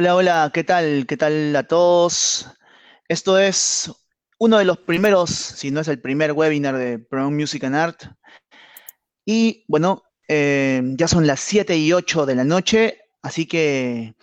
[0.00, 1.04] Hola, hola, ¿qué tal?
[1.06, 2.46] ¿Qué tal a todos?
[3.06, 3.92] Esto es
[4.38, 8.04] uno de los primeros, si no es el primer webinar de Pro Music and Art.
[9.26, 14.14] Y bueno, eh, ya son las 7 y 8 de la noche, así que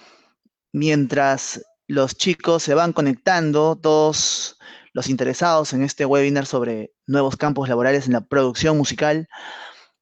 [0.74, 4.58] mientras los chicos se van conectando, todos
[4.94, 9.30] los interesados en este webinar sobre nuevos campos laborales en la producción musical,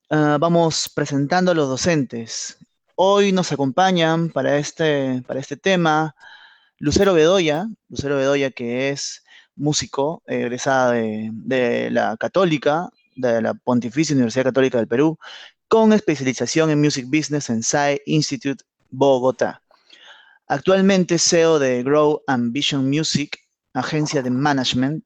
[0.10, 2.65] ah, vamos presentando a los docentes.
[2.98, 6.16] Hoy nos acompañan para este, para este tema
[6.78, 9.24] Lucero Bedoya, Lucero Bedoya que es
[9.58, 15.20] músico, egresada de, de la Católica, de la Pontificia Universidad Católica del Perú,
[15.68, 19.62] con especialización en Music Business en SAE Institute Bogotá.
[20.48, 23.38] Actualmente CEO de Grow Ambition Music,
[23.74, 25.04] agencia de management.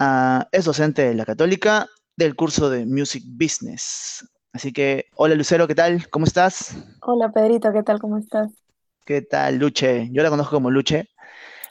[0.00, 4.24] Ah, es docente de la Católica del curso de Music Business.
[4.56, 6.08] Así que, hola Lucero, ¿qué tal?
[6.08, 6.74] ¿Cómo estás?
[7.02, 8.00] Hola Pedrito, ¿qué tal?
[8.00, 8.48] ¿Cómo estás?
[9.04, 10.08] ¿Qué tal, Luche?
[10.12, 11.10] Yo la conozco como Luche,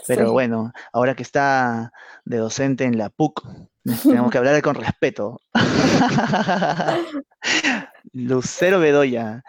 [0.05, 0.31] pero Sí.
[0.31, 1.91] bueno, ahora que está
[2.25, 3.41] de docente en la PUC,
[4.03, 5.41] tenemos que hablar con respeto.
[8.13, 9.44] Lucero Bedoya.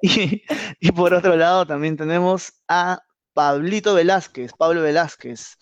[0.00, 0.44] Y,
[0.80, 3.02] y por otro lado también tenemos a
[3.34, 5.58] Pablito Velázquez, Pablo Velázquez,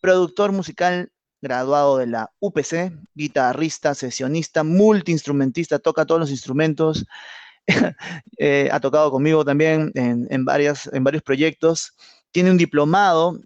[0.00, 7.06] productor musical graduado de la UPC, guitarrista, sesionista, multiinstrumentista, toca todos los instrumentos,
[8.38, 11.96] eh, ha tocado conmigo también en, varias, en varios proyectos,
[12.30, 13.38] tiene un diplomado,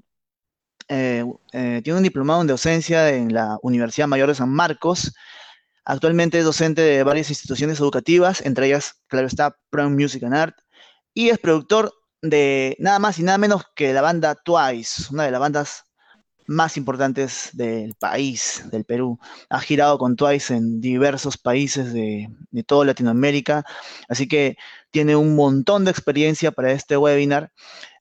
[0.89, 5.15] eh, eh, tiene un diplomado en docencia en la Universidad Mayor de San Marcos,
[5.85, 10.57] actualmente es docente de varias instituciones educativas, entre ellas, claro está, Prime Music and Art,
[11.13, 11.93] y es productor
[12.23, 15.85] de nada más y nada menos que la banda Twice, una de las bandas
[16.47, 19.19] más importantes del país, del Perú.
[19.49, 23.65] Ha girado con Twice en diversos países de, de toda Latinoamérica,
[24.09, 24.57] así que
[24.91, 27.51] tiene un montón de experiencia para este webinar.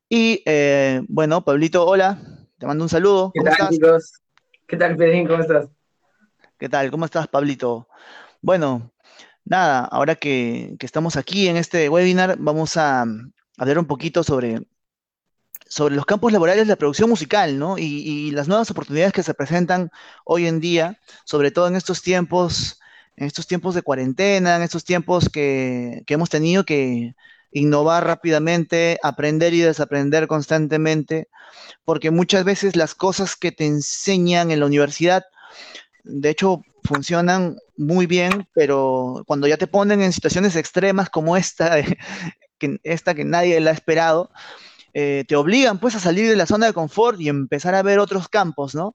[0.09, 2.19] Y eh, bueno, Pablito, hola,
[2.57, 3.31] te mando un saludo.
[3.33, 3.69] ¿Qué ¿Cómo tal, estás?
[3.71, 4.13] chicos?
[4.67, 5.27] ¿Qué tal, Pedrín?
[5.27, 5.67] ¿Cómo estás?
[6.57, 6.91] ¿Qué tal?
[6.91, 7.87] ¿Cómo estás, Pablito?
[8.41, 8.91] Bueno,
[9.45, 13.05] nada, ahora que, que estamos aquí en este webinar, vamos a, a
[13.57, 14.61] hablar un poquito sobre
[15.73, 17.79] sobre los campos laborales de la producción musical, ¿no?
[17.79, 19.89] Y, las nuevas oportunidades que se presentan
[20.23, 22.79] hoy en día, sobre todo en estos tiempos,
[23.15, 27.15] en estos tiempos de cuarentena, en estos tiempos que, que hemos tenido que
[27.51, 31.27] innovar rápidamente, aprender y desaprender constantemente,
[31.85, 35.23] porque muchas veces las cosas que te enseñan en la universidad,
[36.03, 41.77] de hecho, funcionan muy bien, pero cuando ya te ponen en situaciones extremas como esta,
[42.59, 44.29] que, esta que nadie la ha esperado,
[44.93, 47.99] eh, te obligan pues a salir de la zona de confort y empezar a ver
[47.99, 48.93] otros campos, ¿no?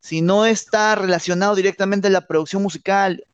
[0.00, 3.24] Si no está relacionado directamente a la producción musical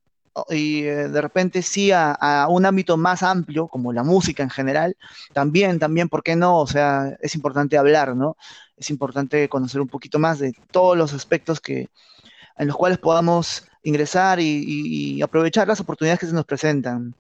[0.49, 4.97] y eh, de repente sí a, un ámbito más amplio, como la música en general,
[5.33, 6.59] también, también, ¿por qué no?
[6.59, 8.37] O sea, es importante hablar, ¿no?
[8.77, 11.89] Es importante conocer un poquito más de todos los aspectos que,
[12.57, 17.15] en los cuales podamos ingresar y aprovechar las oportunidades que se nos presentan.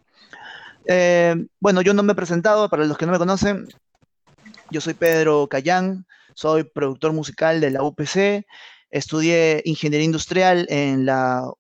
[0.87, 3.69] Eh, bueno, yo no me he presentado, para los que no me conocen,
[4.71, 8.47] yo soy Pedro Cayán, soy productor musical de la UPC,
[8.91, 11.51] estudié ingeniería industrial en la,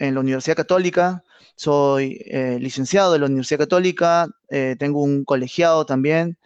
[0.00, 1.24] Universidad Católica,
[1.56, 6.38] soy eh, licenciado de la Universidad Católica, eh, tengo un colegiado también,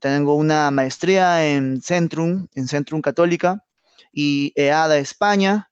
[0.00, 3.64] tengo una maestría en Centrum, en Centrum Católica
[4.12, 5.70] y EADA España.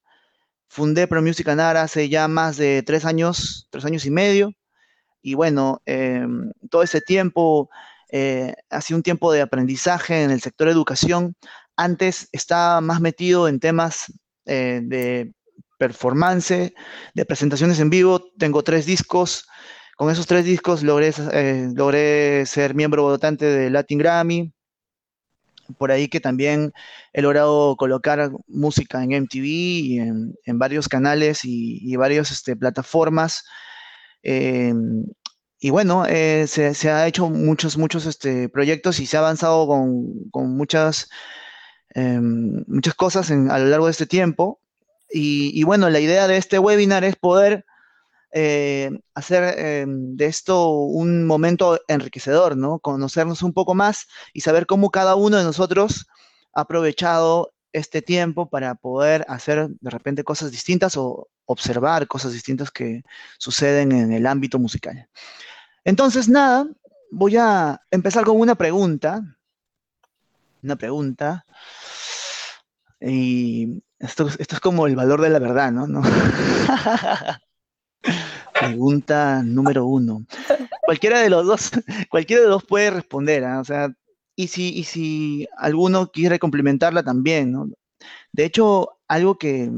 [0.68, 4.54] Fundé Pro Music hace ya más de tres años, tres años y medio.
[5.22, 6.24] Y bueno, eh,
[6.70, 7.68] todo ese tiempo
[8.12, 8.54] eh,
[8.90, 11.34] un tiempo de aprendizaje en el sector educación.
[11.76, 14.12] Antes estaba más metido en temas
[14.44, 15.32] eh, de
[15.78, 16.74] performance,
[17.14, 18.22] de presentaciones en vivo.
[18.38, 19.48] Tengo tres discos.
[19.96, 24.52] Con esos tres discos logré, eh, logré ser miembro votante de Latin Grammy.
[25.78, 26.72] Por ahí que también
[27.14, 33.44] he logrado colocar música en MTV y en, varios canales y, y varias este, plataformas.
[34.22, 34.74] Eh,
[35.64, 40.28] y bueno, eh, se, ha hecho muchos, muchos este, proyectos y se ha avanzado con,
[40.32, 41.08] con muchas,
[41.94, 44.58] eh, muchas cosas en, a lo largo de este tiempo.
[45.08, 47.64] Y, y, bueno, la idea de este webinar es poder
[48.32, 52.80] eh, hacer de esto un momento enriquecedor, ¿no?
[52.80, 56.08] Conocernos un poco más y saber cómo cada uno de nosotros
[56.54, 62.70] ha aprovechado este tiempo para poder hacer de repente cosas distintas o observar cosas distintas
[62.70, 63.02] que
[63.38, 65.08] suceden en el ámbito musical.
[65.84, 66.66] Entonces, nada,
[67.10, 69.22] voy a empezar con una pregunta.
[70.62, 71.44] Una pregunta.
[73.00, 75.86] Y esto, esto es como el valor de la verdad, ¿no?
[75.86, 76.02] ¿No?
[78.52, 80.24] pregunta número uno.
[80.82, 81.70] Cualquiera de los dos,
[82.10, 83.56] cualquiera de los puede responder, ¿eh?
[83.56, 83.92] o sea,
[84.36, 87.68] y si, y si alguno quiere complementarla también, ¿no?
[88.32, 89.70] De hecho, algo que,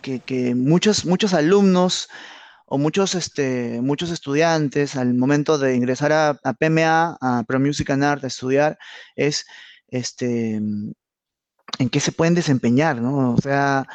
[0.00, 2.08] que, muchos, muchos alumnos
[2.66, 8.04] o muchos, este, muchos estudiantes al momento de ingresar a, PMA, a Pro Music and
[8.04, 8.78] Art, a estudiar,
[9.16, 9.44] es
[9.88, 10.94] este, en
[11.90, 13.34] qué se pueden desempeñar, ¿no?
[13.34, 13.86] O sea,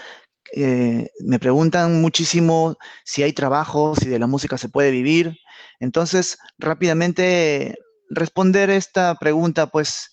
[0.54, 5.38] eh, me preguntan muchísimo si hay trabajo, si de la música se puede vivir.
[5.80, 7.78] Entonces, rápidamente
[8.10, 10.12] responder esta pregunta, pues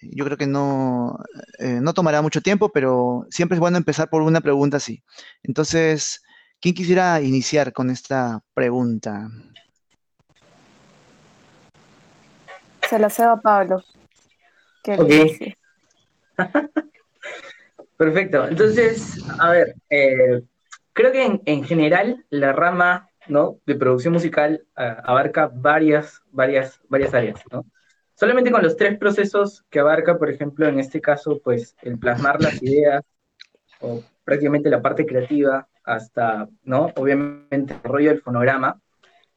[0.00, 1.18] yo creo que no,
[1.58, 5.02] eh, no tomará mucho tiempo, pero siempre es bueno empezar por una pregunta así.
[5.42, 6.22] Entonces,
[6.60, 9.28] ¿quién quisiera iniciar con esta pregunta?
[12.88, 13.82] Se la cedo a Pablo.
[17.96, 18.48] Perfecto.
[18.48, 20.42] Entonces, a ver, eh,
[20.92, 23.58] creo que en, general la rama ¿no?
[23.66, 27.64] de producción musical eh, abarca varias, varias, varias áreas, ¿no?
[28.14, 32.40] Solamente con los tres procesos que abarca, por ejemplo, en este caso, pues el plasmar
[32.40, 33.02] las ideas
[33.80, 36.92] o prácticamente la parte creativa hasta, ¿no?
[36.96, 38.80] Obviamente el desarrollo del fonograma,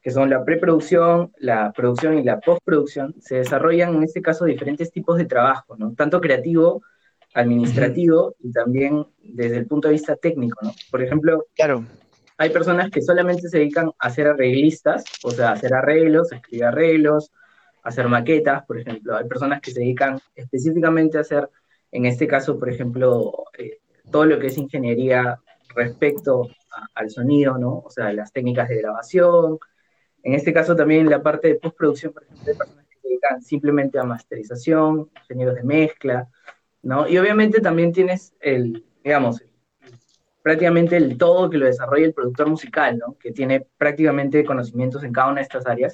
[0.00, 4.92] que son la preproducción, la producción y la postproducción, se desarrollan en este caso diferentes
[4.92, 5.94] tipos de trabajo, ¿no?
[5.94, 6.82] Tanto creativo,
[7.34, 10.72] administrativo y también desde el punto de vista técnico, ¿no?
[10.90, 11.84] Por ejemplo, claro.
[12.38, 16.36] Hay personas que solamente se dedican a ser arreglistas, o sea, a hacer arreglos, a
[16.36, 17.32] escribir arreglos,
[17.82, 19.16] hacer maquetas, por ejemplo.
[19.16, 21.48] Hay personas que se dedican específicamente a hacer,
[21.92, 23.78] en este caso, por ejemplo, eh,
[24.10, 25.40] todo lo que es ingeniería
[25.74, 26.48] respecto
[26.94, 27.78] al sonido, ¿no?
[27.78, 29.58] O sea, las técnicas de grabación.
[30.22, 33.42] En este caso también la parte de postproducción, por ejemplo, hay personas que se dedican
[33.42, 36.28] simplemente a masterización, ingenieros de mezcla,
[36.82, 37.08] ¿no?
[37.08, 39.42] Y obviamente también tienes el, digamos,
[40.46, 43.16] prácticamente el todo que lo desarrolla el productor musical, ¿no?
[43.18, 45.92] Que tiene prácticamente conocimientos en cada una de estas áreas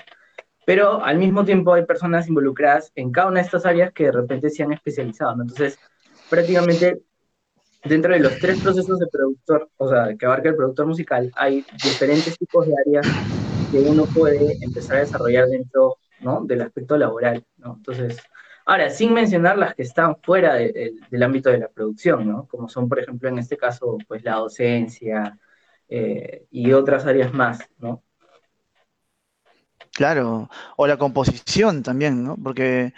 [0.65, 4.13] pero al mismo tiempo hay personas involucradas en cada una de estas áreas que de
[4.13, 5.43] repente se han especializado, ¿no?
[5.43, 5.79] Entonces,
[6.31, 7.03] prácticamente
[7.85, 11.65] dentro de los tres procesos de productor, o sea, que abarca el productor musical, hay
[11.83, 13.07] diferentes tipos de áreas
[13.73, 16.45] que uno puede empezar a desarrollar dentro, ¿no?
[16.45, 17.45] Del aspecto laboral.
[17.65, 18.19] Entonces,
[18.65, 22.47] ahora, sin mencionar las que están fuera del ámbito de la producción, ¿no?
[22.47, 25.39] Como son, por ejemplo, en este caso, pues la docencia
[25.89, 28.03] eh, y otras áreas más, ¿no?
[29.95, 32.37] Claro, o la composición también, ¿no?
[32.43, 32.95] Porque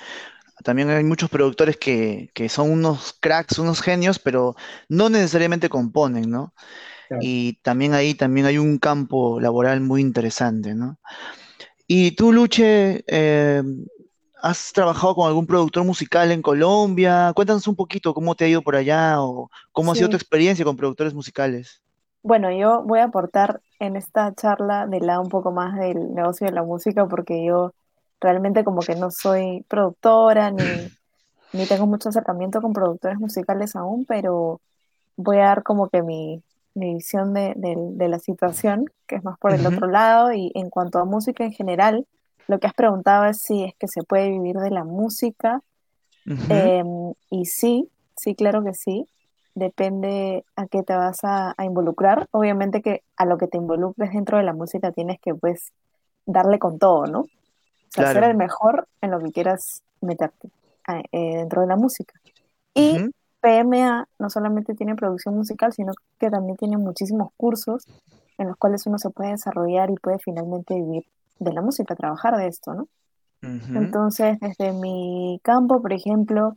[0.62, 4.55] también hay muchos productores que, son unos cracks, unos genios, pero
[4.88, 6.55] no necesariamente componen, ¿no?
[7.20, 10.99] Y también ahí también hay un campo laboral muy interesante, ¿no?
[11.87, 13.62] Y tú, Luche, eh,
[14.44, 17.32] ¿has trabajado con algún productor musical en Colombia?
[17.35, 20.67] Cuéntanos un poquito cómo te ha ido por allá o cómo ha sido tu experiencia
[20.67, 21.81] con productores musicales.
[22.23, 26.46] Bueno, yo voy a aportar en esta charla del lado un poco más del negocio
[26.46, 27.73] de la música porque yo
[28.20, 30.62] realmente como que no soy productora ni,
[31.55, 34.61] ni tengo mucho acercamiento con productores musicales aún, pero
[35.17, 36.43] voy a dar como que mi,
[36.75, 37.55] visión de,
[38.08, 41.52] la situación, que es más por el otro lado, y en cuanto a música en
[41.52, 42.05] general,
[42.49, 45.62] lo que has preguntado es si es que se puede vivir de la música,
[46.26, 49.06] em, y sí, sí, claro que sí
[49.55, 52.28] depende a qué te vas a, involucrar.
[52.33, 55.73] Obviamente que a lo que te involucres dentro de la música tienes que pues
[56.26, 57.21] darle con todo, ¿no?
[57.21, 57.28] O
[57.90, 60.49] sea, ser el mejor en lo que quieras meterte
[61.12, 62.14] eh, dentro de la música.
[62.75, 62.99] Y
[63.40, 67.87] PMA no solamente tiene producción musical, sino que también tiene muchísimos cursos
[68.37, 71.04] en los cuales uno se puede desarrollar y puede finalmente vivir
[71.38, 72.88] de la música, trabajar de esto, ¿no?
[73.43, 76.57] Entonces, desde mi campo, por ejemplo,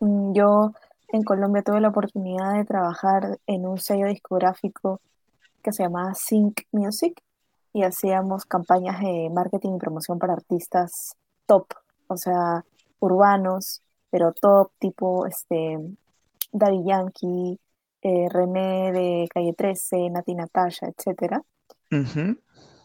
[0.00, 0.72] mm, yo
[1.08, 5.02] en Colombia tuve la oportunidad de trabajar en un sello discográfico
[5.62, 7.20] que se llamaba Sync Music
[7.74, 11.14] y hacíamos campañas de marketing y promoción para artistas
[11.46, 11.66] top,
[12.06, 12.64] o sea,
[13.00, 15.78] urbanos, pero top, tipo este,
[16.52, 17.58] Daddy Yankee,
[18.02, 21.42] eh, René de Calle 13, Nati Natasha, etc.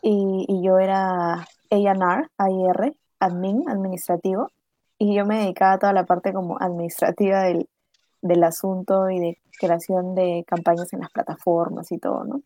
[0.09, 4.49] y, y, yo era A&R, AIR, admin, administrativo,
[4.97, 7.67] y yo me dedicaba a toda la parte como administrativa del,
[8.21, 12.41] del asunto y de creación de campañas en las plataformas y todo, ¿no?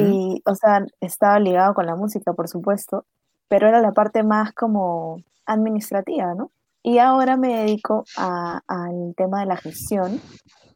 [0.00, 3.04] Y, o sea, estaba ligado con la música, por supuesto,
[3.46, 6.50] pero era la parte más como administrativa, ¿no?
[6.82, 10.20] Y ahora me dedico al tema de la gestión.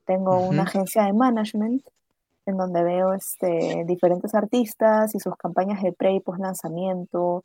[0.04, 1.82] Tengo una agencia de management
[2.46, 7.44] en donde veo este, diferentes artistas y sus campañas de pre y post lanzamiento,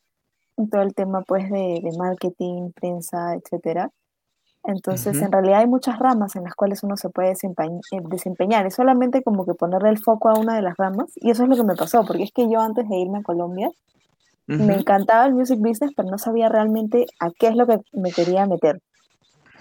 [0.70, 3.92] todo el tema pues de, de marketing, prensa, etcétera.
[4.66, 8.66] Entonces, en realidad hay muchas ramas en las cuales uno se puede eh, desempeñar.
[8.66, 11.12] Es solamente como que ponerle el foco a una de las ramas.
[11.16, 13.24] Y eso es lo que me pasó, porque es que yo antes de irme a
[13.24, 13.70] Colombia,
[14.48, 18.12] me encantaba el music business, pero no sabía realmente a qué es lo que me
[18.12, 18.82] quería meter.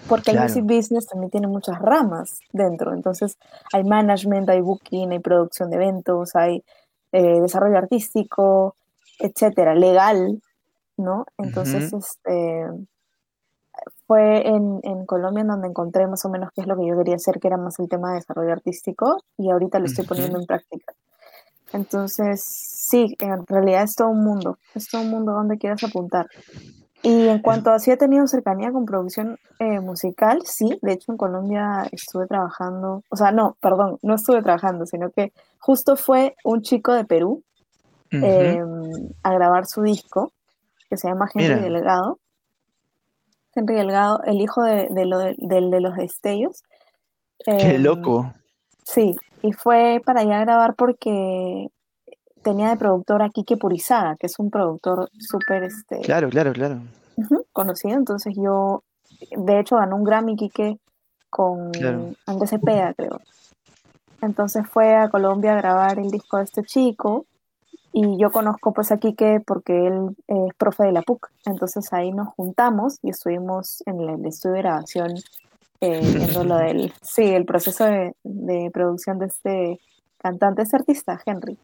[0.07, 2.93] Porque el music business también tiene muchas ramas dentro.
[2.93, 3.37] Entonces,
[3.73, 6.63] hay management, hay booking, hay producción de eventos, hay
[7.11, 8.75] eh, desarrollo artístico,
[9.19, 10.41] etcétera, legal,
[10.97, 11.25] ¿no?
[11.37, 12.65] Entonces, este,
[14.07, 16.97] fue en, en, Colombia en donde encontré más o menos qué es lo que yo
[16.97, 20.39] quería hacer, que era más el tema de desarrollo artístico, y ahorita lo estoy poniendo
[20.39, 20.93] en práctica.
[21.73, 26.27] Entonces, sí, en realidad es todo un mundo, es todo un mundo donde quieras apuntar.
[27.01, 31.11] Y en cuanto a si he tenido cercanía con producción eh, musical, sí, de hecho
[31.11, 36.35] en Colombia estuve trabajando, o sea, no, perdón, no estuve trabajando, sino que justo fue
[36.43, 37.43] un chico de Perú
[38.11, 40.33] em, a grabar su disco,
[40.89, 42.19] que se llama Henry Delgado.
[43.55, 46.63] Henry Delgado, el hijo de, de los destellos.
[47.45, 48.33] Qué em, loco.
[48.83, 51.69] Sí, y fue para allá a grabar porque
[52.41, 55.63] tenía de productor a Kike Purizaga, que es un productor súper...
[55.63, 56.81] Este, claro, claro, claro.
[57.53, 58.83] conocido, entonces yo,
[59.31, 60.79] de hecho, ganó un Grammy Kike
[61.29, 61.71] con
[62.25, 63.21] Andrés Cepeda, creo.
[64.21, 67.25] Entonces fue a Colombia a grabar el disco de este chico
[67.91, 71.29] y yo conozco pues a Kike porque él es profe de la PUC.
[71.45, 75.13] Entonces ahí nos juntamos y estuvimos en el estudio de grabación
[75.81, 79.79] eh, viendo lo del, sí, el proceso de, de, producción de este
[80.17, 81.57] cantante, este artista, Henry.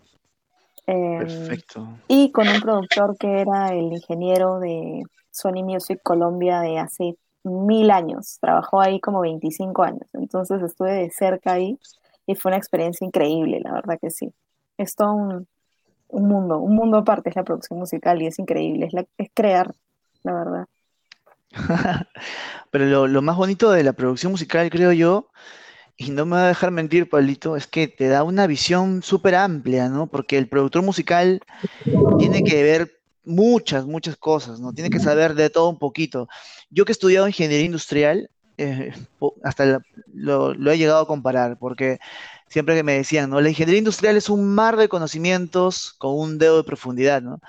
[0.88, 1.88] Em, Perfecto.
[2.08, 7.92] Y con un productor que era el ingeniero de Sony Music Colombia de hace mil
[7.92, 8.38] años.
[8.42, 10.08] Trabajó ahí como 25 años.
[10.14, 11.78] Entonces estuve de cerca ahí
[12.26, 14.34] y fue una experiencia increíble, la verdad que sí.
[14.78, 15.48] Es todo un,
[16.10, 19.74] mundo, un mundo aparte es la producción musical y es increíble, es, es crear,
[20.24, 20.66] la verdad.
[22.72, 25.30] Pero lo, lo, más bonito de la producción musical, creo yo,
[25.98, 29.36] y no me va a dejar mentir, Pablito, es que te da una visión súper
[29.36, 30.08] amplia, ¿no?
[30.08, 31.42] Porque el productor musical
[32.20, 34.74] tiene que ver muchas, muchas cosas, ¿no?
[34.74, 36.28] Tiene que saber de todo un poquito.
[36.70, 38.94] Yo que he estudiado ingeniería industrial, eh,
[39.44, 39.82] hasta
[40.14, 42.00] lo, lo, he llegado a comparar, porque
[42.50, 43.40] siempre que me decían, ¿no?
[43.40, 47.40] La ingeniería industrial es un mar de conocimientos con un dedo de profundidad, ¿no?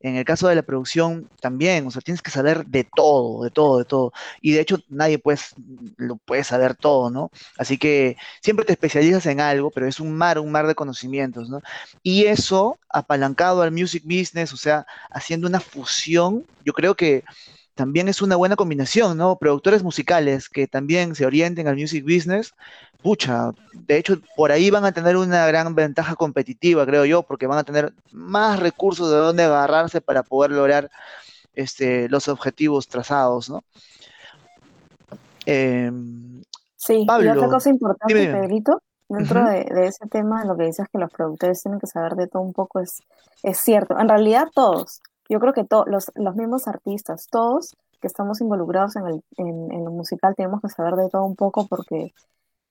[0.00, 3.50] En el caso de la producción también, o sea, tienes que saber de todo, de
[3.50, 4.12] todo, de todo.
[4.40, 5.54] Y de hecho nadie pues,
[5.96, 7.30] lo puede saber todo, ¿no?
[7.56, 11.48] Así que siempre te especializas en algo, pero es un mar, un mar de conocimientos,
[11.50, 11.60] ¿no?
[12.02, 17.24] Y eso apalancado al music business, o sea, haciendo una fusión, yo creo que
[17.78, 19.36] también es una buena combinación, ¿no?
[19.36, 22.52] Productores musicales que también se orienten al music business,
[23.04, 27.46] pucha, de hecho por ahí van a tener una gran ventaja competitiva, creo yo, porque
[27.46, 30.90] van a tener más recursos de dónde agarrarse para poder lograr
[31.54, 33.62] este, los objetivos trazados, ¿no?
[35.46, 36.42] Em,
[36.74, 41.12] sí, y otra cosa importante, Pedrito, dentro de, ese tema, lo que dices que los
[41.12, 43.04] productores tienen que saber de todo un poco es,
[43.44, 43.96] es cierto.
[44.00, 48.96] En realidad todos, yo creo que todos los, los mismos artistas, todos que estamos involucrados
[48.96, 52.12] en, el, en, lo musical, tenemos que saber de todo un poco porque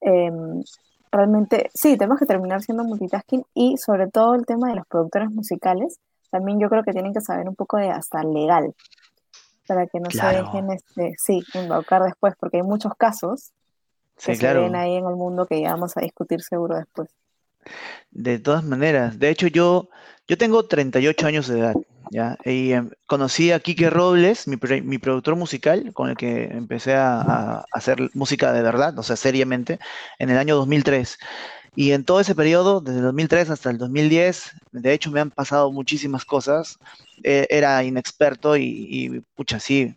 [0.02, 0.64] em,
[1.12, 5.30] realmente, sí, tenemos que terminar siendo multitasking y sobre todo el tema de los productores
[5.30, 6.00] musicales,
[6.32, 8.74] también yo creo que tienen que saber un poco de hasta legal,
[9.68, 13.52] para que no se dejen, este, sí, embaucar después, porque hay muchos casos
[14.24, 17.10] que se ven ahí en el mundo que ya vamos a discutir seguro después.
[18.12, 19.90] De todas maneras, de hecho yo,
[20.28, 21.76] yo tengo 38 años de edad,
[22.12, 22.38] ¿ya?
[22.46, 27.66] Y em, conocí a Quique Robles, mi, mi, productor musical, con el que empecé a,
[27.72, 29.80] hacer música de verdad, o sea, seriamente,
[30.20, 31.18] en el año 2003.
[31.76, 35.32] Y en todo ese periodo, desde el 2003 hasta el 2010, de hecho me han
[35.32, 36.80] pasado muchísimas cosas.
[37.24, 39.96] E, era inexperto y, y, pucha, sí.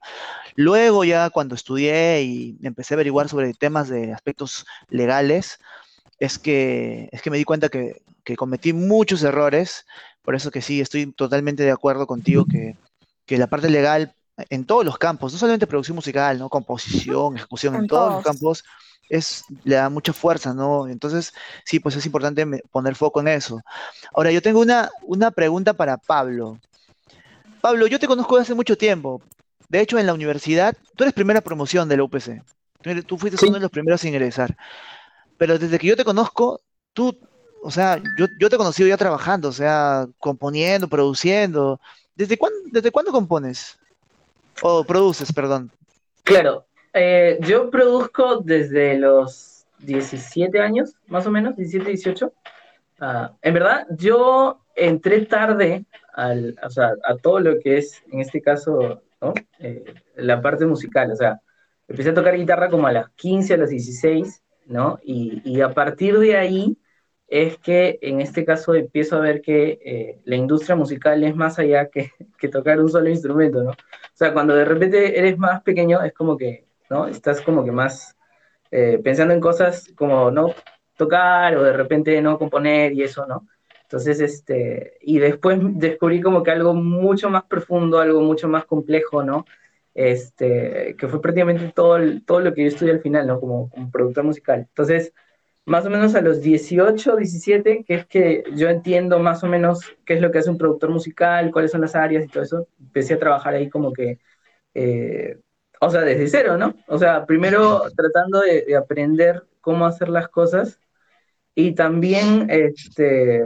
[0.57, 5.59] Luego ya cuando estudié y empecé a averiguar sobre temas de aspectos legales,
[6.19, 9.87] es que, es que me di cuenta que, que cometí muchos errores
[10.23, 12.77] por eso que sí, estoy totalmente de acuerdo contigo que,
[13.37, 14.13] la parte legal
[14.49, 16.49] en todos los campos, no solamente producción musical, ¿no?
[16.49, 18.15] Composición, ejecución, en, todos.
[18.15, 18.65] los campos,
[19.09, 20.89] es, le da mucha fuerza, ¿no?
[20.89, 21.33] Entonces,
[21.65, 23.61] sí, pues es importante poner foco en eso.
[24.13, 26.59] Ahora, yo tengo una, una pregunta para Pablo.
[27.61, 29.23] Pablo, yo te conozco desde hace mucho tiempo.
[29.69, 32.43] De hecho, en la universidad, tú eres primera promoción de la UPC.
[33.07, 34.57] Tú fuiste uno de los primeros a ingresar.
[35.37, 36.61] Pero desde que yo te conozco,
[36.93, 37.17] tú
[37.63, 41.81] o sea, yo, yo te he conocido ya trabajando, o sea, componiendo, produciendo.
[42.15, 43.79] ¿Desde cuándo, desde cuándo compones?
[44.63, 45.71] O produces, perdón.
[46.23, 52.33] Claro, eh, yo produzco desde los 17 años, más o menos, 17, 18.
[53.01, 58.21] Ah, en verdad, yo entré tarde al, o sea, a todo lo que es, en
[58.21, 59.35] este caso, ¿no?
[59.59, 61.11] Eh, la parte musical.
[61.13, 61.41] O sea,
[61.89, 64.99] empecé a tocar guitarra como a las 15, a las 16, ¿no?
[65.03, 66.77] Y, y a partir de ahí
[67.31, 71.59] es que en este caso empiezo a ver que eh, la industria musical es más
[71.61, 73.71] allá que, que, tocar un solo instrumento, ¿no?
[73.71, 73.77] O
[74.15, 77.07] sea, cuando de repente eres más pequeño, es como que, ¿no?
[77.07, 78.17] Estás como que más
[78.73, 80.55] eh, pensando en cosas como, ¿no?
[80.97, 83.47] Tocar o de repente no componer y eso, ¿no?
[83.83, 89.23] Entonces, este, y después descubrí como que algo mucho más profundo, algo mucho más complejo,
[89.23, 89.45] ¿no?
[89.95, 93.41] Este, que fue prácticamente todo, todo lo que yo estudié al final, ¿no?
[93.41, 94.61] Como, como productor musical.
[94.69, 95.13] Entonces,
[95.71, 99.81] más o menos a los 18, 17, que es que yo entiendo más o menos
[100.05, 102.67] qué es lo que hace un productor musical, cuáles son las áreas y todo eso,
[102.81, 104.19] empecé a trabajar ahí como que,
[104.75, 105.39] eh,
[105.81, 106.75] o sea, desde cero, ¿no?
[106.89, 110.81] O sea, primero tratando de, de aprender cómo hacer las cosas
[111.55, 113.45] y también, este,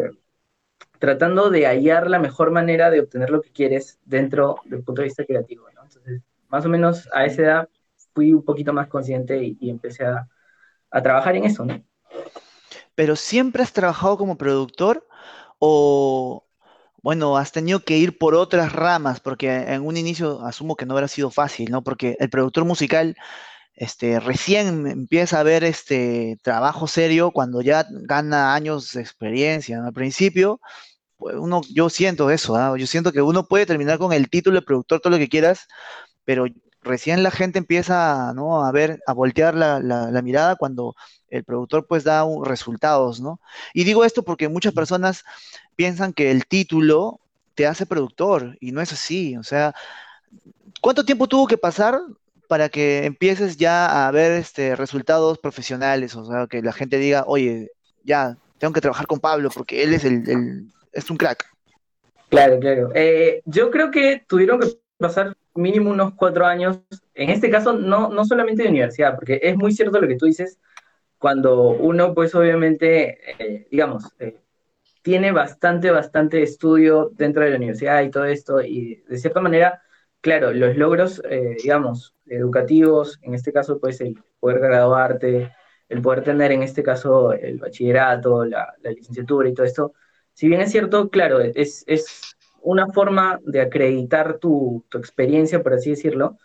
[0.98, 5.08] tratando de hallar la mejor manera de obtener lo que quieres dentro del punto de
[5.08, 5.82] vista creativo, ¿no?
[5.82, 7.68] Entonces, más o menos a esa edad
[8.14, 10.26] fui un poquito más consciente y, empecé a,
[10.90, 11.84] a, trabajar en eso, ¿no?
[12.94, 15.06] ¿Pero siempre has trabajado como productor
[15.58, 16.46] o,
[17.02, 19.20] bueno, has tenido que ir por otras ramas?
[19.20, 21.82] Porque en un inicio asumo que no habrá sido fácil, ¿no?
[21.82, 23.16] Porque el productor musical
[23.74, 29.84] este, recién empieza a ver este trabajo serio cuando ya gana años de experiencia.
[29.84, 30.60] Al principio,
[31.16, 32.76] pues, uno, yo siento eso, ¿ah?
[32.78, 35.66] yo siento que uno puede terminar con el título de productor, todo lo que quieras,
[36.24, 36.46] pero
[36.84, 38.64] recién la gente empieza ¿no?
[38.64, 40.94] a ver, a voltear la, mirada cuando
[41.28, 43.40] el productor pues da resultados, ¿no?
[43.72, 45.24] Y digo esto porque muchas personas
[45.74, 47.20] piensan que el título
[47.54, 49.74] te hace productor y no es así, o sea,
[50.80, 52.00] ¿cuánto tiempo tuvo que pasar
[52.48, 57.24] para que empieces ya a ver este, resultados profesionales, o sea, que la gente diga,
[57.26, 57.70] oye,
[58.04, 61.44] ya, tengo que trabajar con Pablo porque él es el, es un crack.
[62.28, 62.90] Claro, claro.
[62.94, 66.80] Eh, yo creo que tuvieron que pasar mínimo unos cuatro años,
[67.14, 70.26] en este caso no, no solamente de universidad, porque es muy cierto lo que tú
[70.26, 70.58] dices,
[71.18, 74.36] cuando uno pues obviamente, eh, digamos, eh,
[75.02, 79.82] tiene bastante, bastante estudio dentro de la universidad y todo esto, y de cierta manera
[80.24, 85.52] claro, los logros, eh, digamos, educativos, en este caso, pues el poder graduarte,
[85.90, 89.92] el poder tener en este caso el bachillerato, la, licenciatura y todo esto,
[90.32, 91.84] si bien es cierto, claro, es,
[92.64, 96.38] una forma de acreditar tu, experiencia, por así decirlo,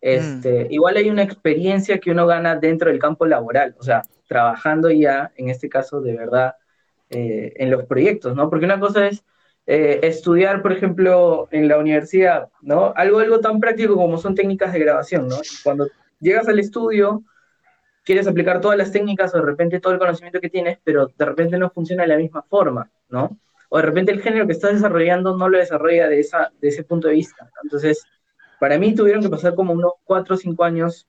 [0.00, 0.72] este, mm.
[0.72, 5.32] igual hay una experiencia que uno gana dentro del campo laboral, o sea, trabajando ya,
[5.36, 6.54] en este caso, de verdad,
[7.10, 8.50] eh, en los proyectos, ¿no?
[8.50, 9.24] Porque una cosa es
[9.66, 12.92] eh, estudiar, por ejemplo, en la universidad, ¿no?
[12.96, 15.36] Algo, algo tan práctico como son técnicas de grabación, ¿no?
[15.62, 15.88] cuando
[16.20, 17.22] llegas al estudio,
[18.04, 21.24] quieres aplicar todas las técnicas o de repente todo el conocimiento que tienes, pero de
[21.24, 23.36] repente no funciona de la misma forma, ¿no?
[23.76, 27.08] De repente el género que estás desarrollando no lo desarrolla de, esa, de ese punto
[27.08, 27.50] de vista.
[27.62, 28.04] Entonces,
[28.58, 31.06] para mí tuvieron que pasar como unos cuatro o cinco años,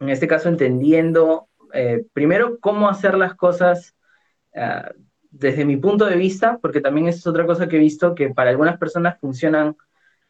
[0.00, 3.94] en este caso entendiendo, eh, primero, cómo hacer las cosas
[4.54, 4.92] uh,
[5.30, 8.50] desde mi punto de vista, porque también es otra cosa que he visto, que para
[8.50, 9.76] algunas personas funcionan,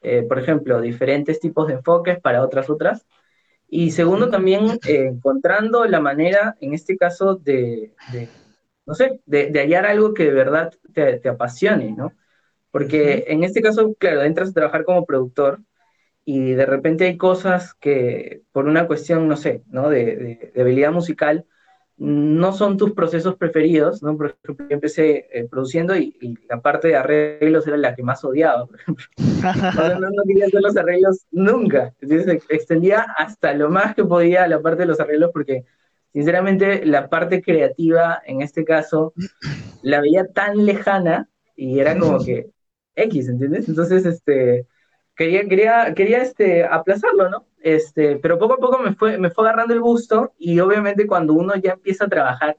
[0.01, 3.07] eh, por ejemplo, diferentes tipos de enfoques, para otras otras.
[3.69, 7.95] Y segundo, también eh, encontrando la manera, en este caso, de,
[8.93, 12.13] no sé, de, hallar algo que de verdad te, apasione, ¿no?
[12.71, 15.61] Porque en este caso, claro, entras a trabajar como productor
[16.27, 19.89] y de repente hay cosas que por una cuestión, no sé, ¿no?
[19.89, 21.47] de habilidad musical,
[21.97, 24.17] no son tus procesos preferidos, ¿no?
[24.17, 28.25] Por ejemplo, yo empecé eh, produciendo y, la parte de arreglos era la que más
[28.25, 29.07] odiaba, por ejemplo.
[30.01, 31.95] no, no, quería hacer los arreglos nunca.
[32.01, 35.65] Entonces extendía hasta lo más que podía la parte de los arreglos porque,
[36.13, 39.15] sinceramente, la parte creativa, en este caso,
[39.83, 42.51] la veía tan lejana y era como que
[42.95, 43.69] X, ¿entiendes?
[43.69, 44.67] Entonces, este,
[45.17, 47.47] quería, quería, quería este, aplazarlo, ¿no?
[47.61, 51.33] Este, pero poco a poco me fue, me fue agarrando el gusto y obviamente cuando
[51.33, 52.59] uno ya empieza a trabajar,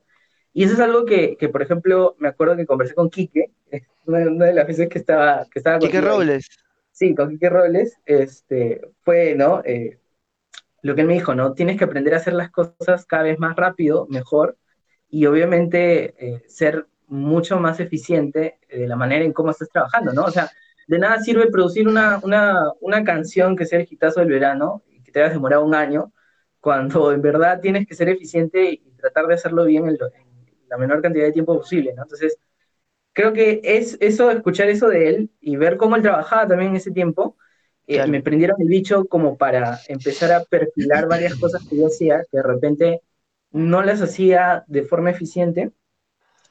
[0.54, 3.52] y eso es algo que, que por ejemplo, me acuerdo que conversé con Quique,
[4.06, 5.46] una, de las veces que estaba...
[5.52, 6.48] Que estaba Quique Robles.
[6.92, 9.62] Sí, con Quique Robles, este, fue, ¿no?
[9.66, 9.98] Eh,
[10.84, 11.54] lo que él me dijo, ¿no?
[11.54, 14.58] Tienes que aprender a hacer las cosas cada vez más rápido, mejor,
[15.10, 20.24] y obviamente eh, ser mucho más eficiente de la manera en cómo estás trabajando, ¿no?
[20.26, 20.52] O sea,
[20.88, 25.24] de nada sirve producir una, una, una canción que sea el hitazo del verano te
[25.24, 26.12] has demorado un año,
[26.60, 29.98] cuando en verdad tienes que ser eficiente y tratar de hacerlo bien en,
[30.68, 32.02] la menor cantidad de tiempo posible, ¿no?
[32.04, 32.38] Entonces,
[33.14, 36.78] creo que es eso, escuchar eso de él y ver cómo él trabajaba también en
[36.78, 37.38] ese tiempo,
[37.88, 42.24] eh, me prendieron el bicho como para empezar a perfilar varias cosas que yo hacía,
[42.32, 43.02] que de repente
[43.52, 45.72] no las hacía de forma eficiente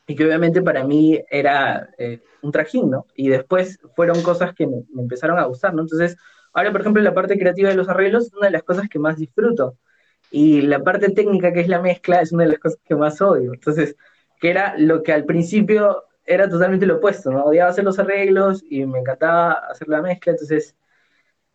[0.07, 3.07] y que obviamente para mí era eh, un trajín, ¿no?
[3.15, 5.83] Y después fueron cosas que me, me, empezaron a gustar, ¿no?
[5.83, 6.17] Entonces,
[6.53, 8.99] Ahora, por ejemplo, la parte creativa de los arreglos es una de las cosas que
[8.99, 9.79] más disfruto.
[10.31, 13.21] Y la parte técnica, que es la mezcla, es una de las cosas que más
[13.21, 13.55] odio.
[13.55, 13.97] Entonces,
[14.41, 17.45] que era lo que al principio era totalmente lo opuesto, ¿no?
[17.45, 20.77] Odiaba hacer los arreglos y me encantaba hacer la mezcla, entonces,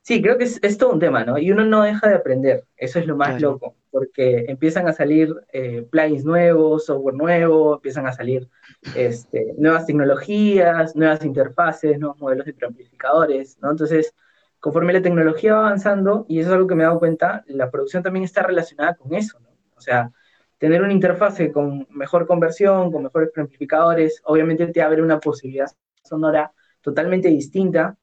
[0.08, 1.38] sí, creo que es, todo un tema, ¿no?
[1.38, 5.36] Y uno no deja de aprender, eso es lo más loco, porque empiezan a salir
[5.52, 8.48] eh, plugins nuevos, software nuevo, empiezan a salir
[8.96, 13.70] este, nuevas tecnologías, nuevas interfaces, nuevos modelos de preamplificadores, ¿no?
[13.70, 14.16] Entonces,
[14.62, 17.70] conforme la tecnología va avanzando, y eso es algo que me he dado cuenta, la
[17.70, 19.50] producción también está relacionada con eso, ¿no?
[19.76, 20.14] O sea,
[20.58, 25.70] tener una interfase con mejor conversión, con mejores amplificadores, obviamente te abre una posibilidad
[26.02, 27.98] sonora totalmente distinta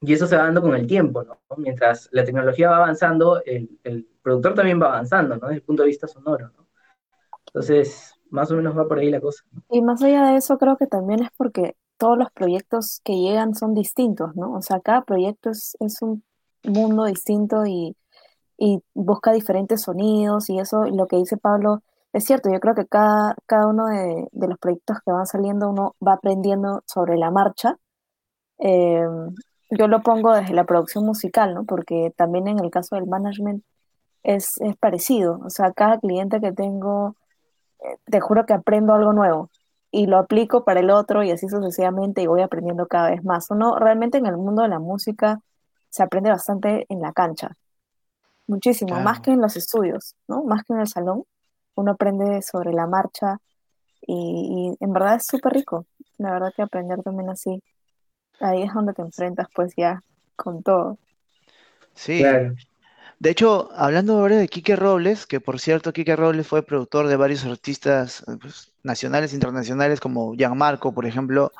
[0.00, 1.38] y eso se va dando con el tiempo, ¿no?
[1.56, 5.48] Mientras la tecnología va avanzando, el, productor también va avanzando, ¿no?
[5.48, 6.66] Desde el punto de vista sonoro, ¿no?
[7.46, 9.42] Entonces, más o menos va por ahí la cosa.
[9.70, 13.54] Y más allá de eso, creo que también es porque todos los proyectos que llegan
[13.54, 14.52] son distintos, ¿no?
[14.54, 16.22] O sea, cada proyecto es, un
[16.64, 17.96] mundo distinto y
[18.60, 21.82] y busca diferentes sonidos y eso, lo que dice Pablo
[22.12, 25.96] es cierto, yo creo que cada, cada uno de, los proyectos que van saliendo uno
[26.06, 27.76] va aprendiendo sobre la marcha.
[28.58, 29.06] Eh,
[29.70, 31.64] yo lo pongo desde la producción musical, ¿no?
[31.64, 33.64] Porque también en el caso del management
[34.22, 37.16] es, parecido, o sea, cada cliente que tengo,
[37.80, 39.50] eh, te juro que aprendo algo nuevo
[39.90, 43.50] y lo aplico para el otro y así sucesivamente y voy aprendiendo cada vez más.
[43.50, 45.40] Uno realmente en el mundo de la música
[45.88, 47.56] se aprende bastante en la cancha
[48.50, 50.42] muchísimo, más que en los estudios, ¿no?
[50.42, 51.24] Más que en el salón.
[51.76, 53.38] Uno aprende sobre la marcha
[54.06, 55.86] y, en verdad es súper rico.
[56.18, 57.62] La verdad que aprender también así,
[58.40, 60.02] ahí es donde te enfrentas pues ya
[60.36, 60.98] con todo.
[61.94, 62.22] Sí.
[63.18, 67.16] De hecho, hablando ahora de Quique Robles, que por cierto, Quique Robles fue productor de
[67.16, 71.52] varios artistas pues, nacionales e internacionales, como Gianmarco, por ejemplo,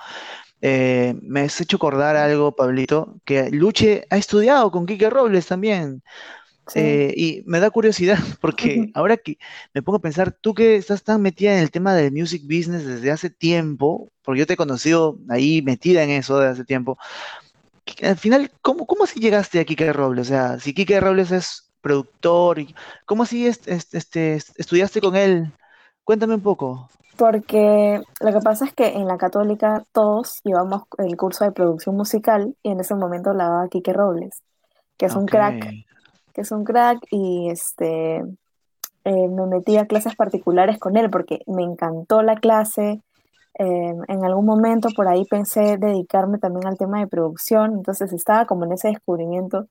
[0.62, 6.02] eh, me has hecho acordar algo, Pablito, que Luche ha estudiado con Quique Robles también.
[6.74, 9.38] Eh, y me da curiosidad porque ahora que
[9.74, 12.86] me pongo a pensar, tú que estás tan metida en el tema del music business
[12.86, 16.98] desde hace tiempo, porque yo te he conocido ahí metida en eso desde hace tiempo,
[18.02, 20.28] al final, ¿cómo, cómo así llegaste a Kike Robles?
[20.28, 22.58] O sea, si Kike Robles es productor,
[23.04, 25.52] ¿cómo así este, estudiaste con él?
[26.04, 26.88] Cuéntame un poco.
[27.16, 31.96] Porque lo que pasa es que en la católica todos llevamos el curso de producción
[31.96, 34.42] musical y en ese momento la daba Kike Robles,
[34.96, 35.66] que es un crack
[36.32, 38.18] que es un crack, y este,
[39.04, 43.00] eh, me metí a clases particulares con él porque me encantó la clase.
[43.58, 48.46] Eh, en algún momento por ahí pensé dedicarme también al tema de producción, entonces estaba
[48.46, 49.66] como en ese descubrimiento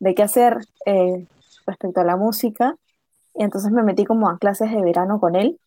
[0.00, 1.26] de qué hacer eh,
[1.66, 2.76] respecto a la música,
[3.34, 5.58] y entonces me metí como a clases de verano con él,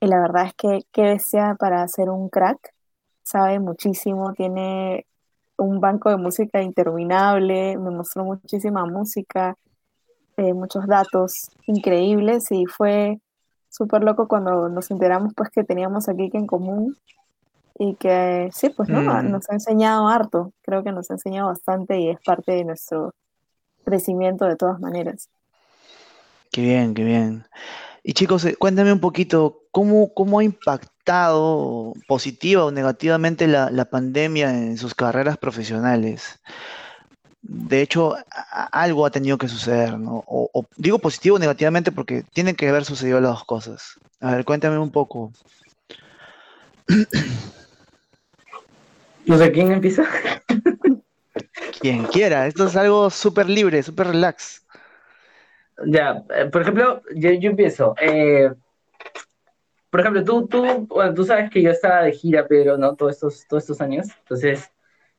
[0.00, 2.74] y la verdad es que qué desea para ser un crack,
[3.22, 5.06] sabe muchísimo, tiene
[5.56, 9.56] un banco de música interminable, me mostró muchísima música,
[10.36, 13.20] eh, muchos datos increíbles y fue
[13.70, 16.96] súper loco cuando nos enteramos pues que teníamos aquí que en común
[17.78, 19.30] y que sí, pues no, mm.
[19.30, 23.14] nos ha enseñado harto, creo que nos ha enseñado bastante y es parte de nuestro
[23.84, 25.28] crecimiento de todas maneras.
[26.50, 27.44] Qué bien, qué bien.
[28.02, 33.86] Y chicos, eh, cuéntame un poquito, ¿cómo, cómo ha impactado positiva o negativamente la, la
[33.86, 36.40] pandemia en sus carreras profesionales?
[37.48, 38.16] De hecho,
[38.72, 40.24] algo ha tenido que suceder, ¿no?
[40.26, 44.00] O, digo positivo o negativamente porque tienen que haber sucedido las dos cosas.
[44.20, 45.32] A ver, cuéntame un poco.
[49.26, 50.04] No sé, ¿quién empieza?
[51.80, 54.64] Quien quiera, esto es algo súper libre, súper relax.
[55.86, 57.94] Ya, eh, por ejemplo, yo, empiezo.
[58.00, 58.50] Eh,
[59.90, 63.46] por ejemplo, tú, tú, tú sabes que yo estaba de gira, pero no todos estos,
[63.46, 64.08] todos estos años.
[64.20, 64.70] Entonces,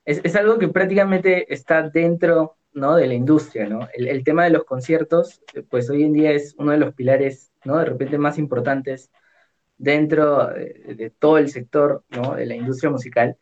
[0.07, 2.95] es, algo que prácticamente está dentro ¿no?
[2.95, 3.89] de la industria, ¿no?
[3.93, 7.77] El, tema de los conciertos, pues hoy en día es uno de los pilares, ¿no?
[7.77, 9.11] De repente más importantes
[9.77, 12.35] dentro de, todo el sector, ¿no?
[12.35, 13.35] De la industria musical.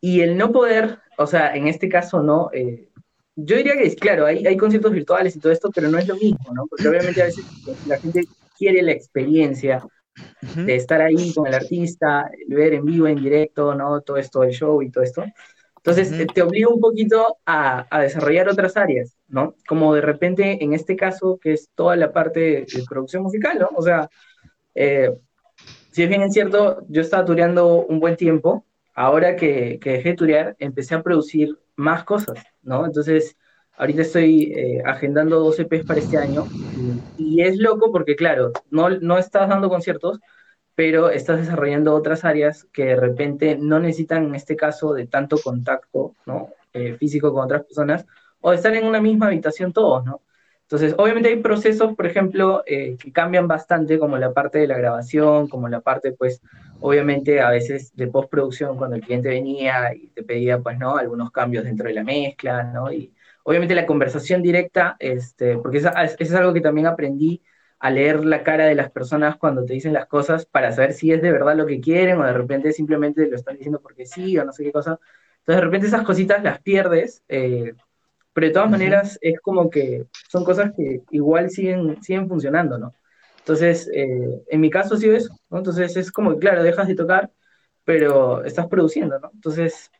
[0.00, 2.50] Y el no poder, o sea, en este caso, ¿no?
[2.54, 2.88] Eh,
[3.36, 6.08] yo diría que, es claro, hay, hay conciertos virtuales y todo esto, pero no es
[6.08, 6.66] lo mismo, ¿no?
[6.68, 7.44] Porque obviamente a veces
[7.86, 8.22] la gente
[8.56, 9.84] quiere la experiencia
[10.56, 14.00] de estar ahí con el artista, ver en vivo, en directo, ¿no?
[14.00, 15.24] Todo esto, el show y todo esto.
[15.78, 19.54] Entonces, te obliga un poquito a, desarrollar otras áreas, ¿no?
[19.66, 23.70] Como de repente, en este caso, que es toda la parte de, producción musical, ¿no?
[23.74, 24.08] O sea,
[24.74, 25.12] eh,
[25.90, 28.64] si es bien es cierto, yo estaba tureando un buen tiempo,
[28.94, 32.84] ahora que, dejé de turear, empecé a producir más cosas, ¿no?
[32.84, 33.36] Entonces,
[33.76, 36.46] ahorita estoy eh, agendando dos EPs para este año,
[37.16, 40.18] y, y, es loco porque, claro, no, no estás dando conciertos,
[40.78, 45.36] pero estás desarrollando otras áreas que de repente no necesitan, en este caso, de tanto
[45.42, 46.50] contacto ¿no?
[46.72, 48.06] Eh, físico con otras personas,
[48.40, 50.22] o estar en una misma habitación todos, ¿no?
[50.62, 54.78] Entonces, obviamente hay procesos, por ejemplo, eh, que cambian bastante, como la parte de la
[54.78, 56.40] grabación, como la parte, pues,
[56.78, 60.96] obviamente a veces de postproducción, cuando el cliente venía y te pedía, pues, ¿no?
[60.96, 62.92] Algunos cambios dentro de la mezcla, ¿no?
[62.92, 63.12] Y
[63.42, 67.42] obviamente la conversación directa, este, porque eso es algo que también aprendí
[67.80, 71.12] a leer la cara de las personas cuando te dicen las cosas para saber si
[71.12, 74.36] es de verdad lo que quieren o de repente simplemente lo están diciendo porque sí
[74.38, 74.98] o no sé qué cosa.
[75.40, 77.74] Entonces de repente esas cositas las pierdes, eh,
[78.32, 82.94] pero de todas maneras es como que son cosas que igual siguen, siguen funcionando, ¿no?
[83.40, 85.58] Entonces, eh, en mi caso ha sido eso, ¿no?
[85.58, 87.32] Entonces es como que, claro, dejas de tocar,
[87.84, 89.30] pero estás produciendo, ¿no?
[89.34, 89.90] Entonces,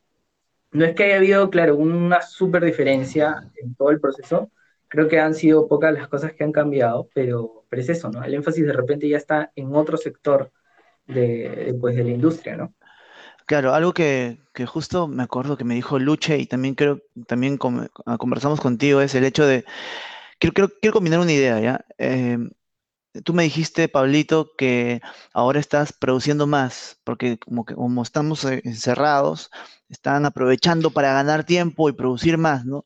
[0.73, 4.51] no es que haya habido, claro, una súper diferencia en todo el proceso,
[4.89, 8.23] creo que han sido pocas las cosas que han cambiado, pero, pero es eso, ¿no?
[8.23, 10.53] El énfasis de repente ya está en otro sector
[11.07, 12.75] de, pues, de la industria, ¿no?
[13.47, 17.59] Claro, algo que, justo me acuerdo que me dijo Luche y también creo, también
[18.05, 19.65] ah, conversamos contigo es el hecho de,
[20.39, 21.87] quiero, quiero, combinar una idea, ¿ya?
[21.97, 22.51] Em,
[23.25, 25.01] tú me dijiste, Pablito, que
[25.33, 29.51] ahora estás produciendo más, porque como que como estamos eh, encerrados,
[29.89, 32.85] están aprovechando para ganar tiempo y producir más, ¿no?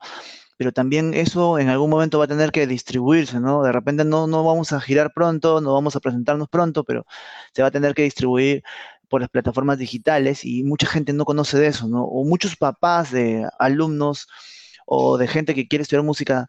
[0.62, 3.64] Pero también eso en algún momento va a tener que distribuirse, ¿no?
[3.64, 7.04] De repente no, no vamos a girar pronto, no vamos a presentarnos pronto, pero
[7.52, 8.62] se va a tener que distribuir
[9.08, 12.04] por las plataformas digitales y mucha gente no conoce de eso, ¿no?
[12.04, 14.28] O muchos papás de alumnos
[14.86, 16.46] o de gente que quiere estudiar música,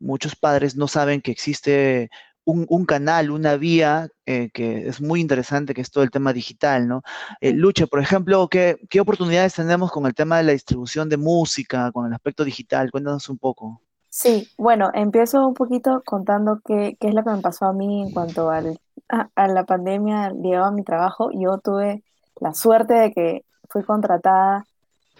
[0.00, 2.10] muchos padres no saben que existe
[2.44, 6.88] un, canal, una vía eh, que es muy interesante, que es todo el tema digital,
[6.88, 7.02] ¿no?
[7.40, 11.16] Eh, Lucha, por ejemplo, ¿qué, ¿qué, oportunidades tenemos con el tema de la distribución de
[11.16, 12.90] música, con el aspecto digital?
[12.90, 13.80] Cuéntanos un poco.
[14.08, 18.02] Sí, bueno, empiezo un poquito contando qué, qué es lo que me pasó a mí
[18.02, 18.78] en cuanto al
[19.08, 22.02] a, la pandemia llegaba a mi trabajo, yo tuve
[22.40, 24.66] la suerte de que fui contratada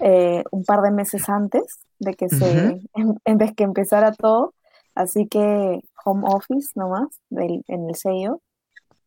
[0.01, 2.81] eh, un par de meses antes de que se
[3.25, 4.55] en, que empezara todo,
[4.95, 8.41] así que home office nomás del, en el sello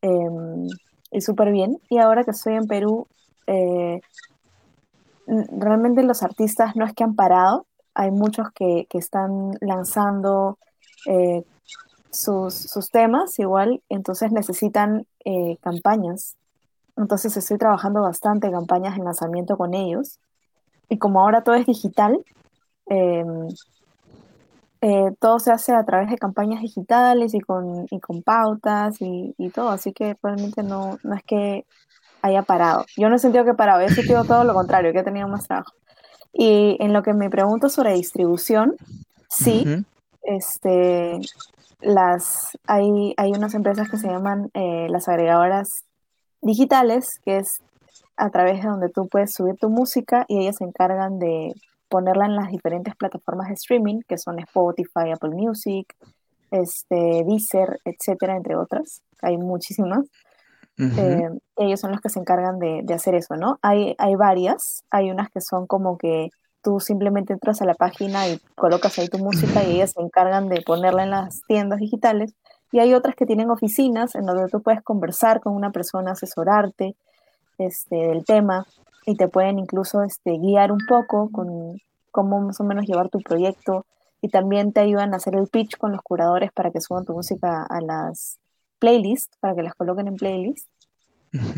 [0.02, 0.68] em,
[1.12, 1.78] y súper bien.
[1.90, 3.08] Y ahora que estoy en Perú,
[3.48, 4.02] eh,
[5.28, 10.58] realmente los artistas no es que han parado, hay muchos que, que están lanzando
[11.08, 11.44] eh,
[12.12, 16.36] sus, temas igual, entonces necesitan eh, campañas.
[16.98, 20.20] Entonces estoy trabajando bastante campañas en lanzamiento con ellos.
[20.88, 22.24] Y como ahora todo es digital,
[22.88, 23.48] em,
[24.82, 29.34] eh, todo se hace a través de campañas digitales y con, y con pautas y,
[29.54, 29.70] todo.
[29.70, 31.66] Así que realmente no, no es que
[32.22, 32.86] haya parado.
[32.98, 35.28] Yo no he sentido que he parado, he sentido todo lo contrario, que he tenido
[35.28, 35.74] más trabajo.
[36.34, 38.76] Y en lo que me pregunto sobre distribución,
[39.30, 39.66] sí,
[40.24, 41.20] este,
[41.82, 45.86] las, hay, hay unas empresas que se llaman eh, las agregadoras
[46.42, 47.62] digitales, que es
[48.18, 51.54] a través de donde tú puedes subir tu música y ellas se encargan de
[51.90, 55.96] ponerla en las diferentes plataformas de streaming, que son Spotify, Apple Music,
[56.52, 59.02] este, Deezer, etcétera, entre otras.
[59.22, 60.06] Hay muchísimas.
[60.78, 63.60] Eh, ellos son los que se encargan de, de, hacer eso, ¿no?
[63.62, 68.28] Hay, hay varias, hay unas que son como que tú simplemente entras a la página
[68.28, 72.34] y colocas ahí tu música y ellas se encargan de ponerla en las tiendas digitales.
[72.72, 76.96] Y hay otras que tienen oficinas en donde tú puedes conversar con una persona, asesorarte
[77.58, 78.66] este, del tema
[79.06, 81.80] y te pueden incluso este, guiar un poco con
[82.12, 83.86] cómo más o menos llevar tu proyecto
[84.22, 87.14] y también te ayudan a hacer el pitch con los curadores para que suban tu
[87.14, 88.40] música a las
[88.80, 90.70] playlists, para que las coloquen en playlists.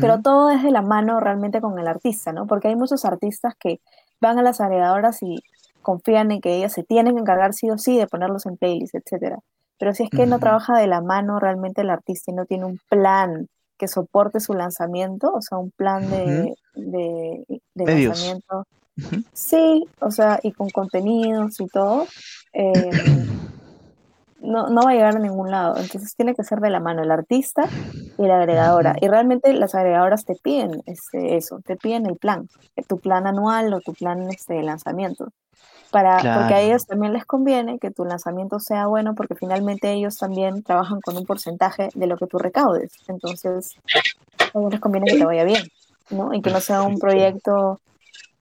[0.00, 2.46] Pero todo es de la mano realmente con el artista, ¿no?
[2.46, 3.80] Porque hay muchos artistas que
[4.20, 5.38] van a las agregadoras y
[5.82, 8.96] confían en que ellas se tienen que encargar sí o sí de ponerlos en playlist,
[8.96, 9.38] etcétera.
[9.78, 12.64] Pero si es que no trabaja de la mano realmente el artista y no tiene
[12.64, 16.54] un plan que soporte su lanzamiento, o sea, un plan de,
[17.74, 18.66] lanzamiento.
[19.32, 22.06] Sí, o sea, y con contenidos y todo,
[22.52, 22.90] eh,
[24.40, 25.76] no, no va a llegar a ningún lado.
[25.78, 27.68] Entonces tiene que ser de la mano el artista
[28.16, 28.96] y la agregadora.
[29.00, 32.48] Y realmente las agregadoras te piden este, eso, te piden el plan,
[32.88, 35.28] tu plan anual o tu plan este, de lanzamiento.
[35.90, 40.18] Para, Porque a ellos también les conviene que tu lanzamiento sea bueno porque finalmente ellos
[40.18, 42.92] también trabajan con un porcentaje de lo que tú recaudes.
[43.08, 43.74] Entonces,
[44.54, 45.62] a ellos les conviene que te vaya bien,
[46.10, 46.32] ¿no?
[46.34, 47.80] Y que no sea un proyecto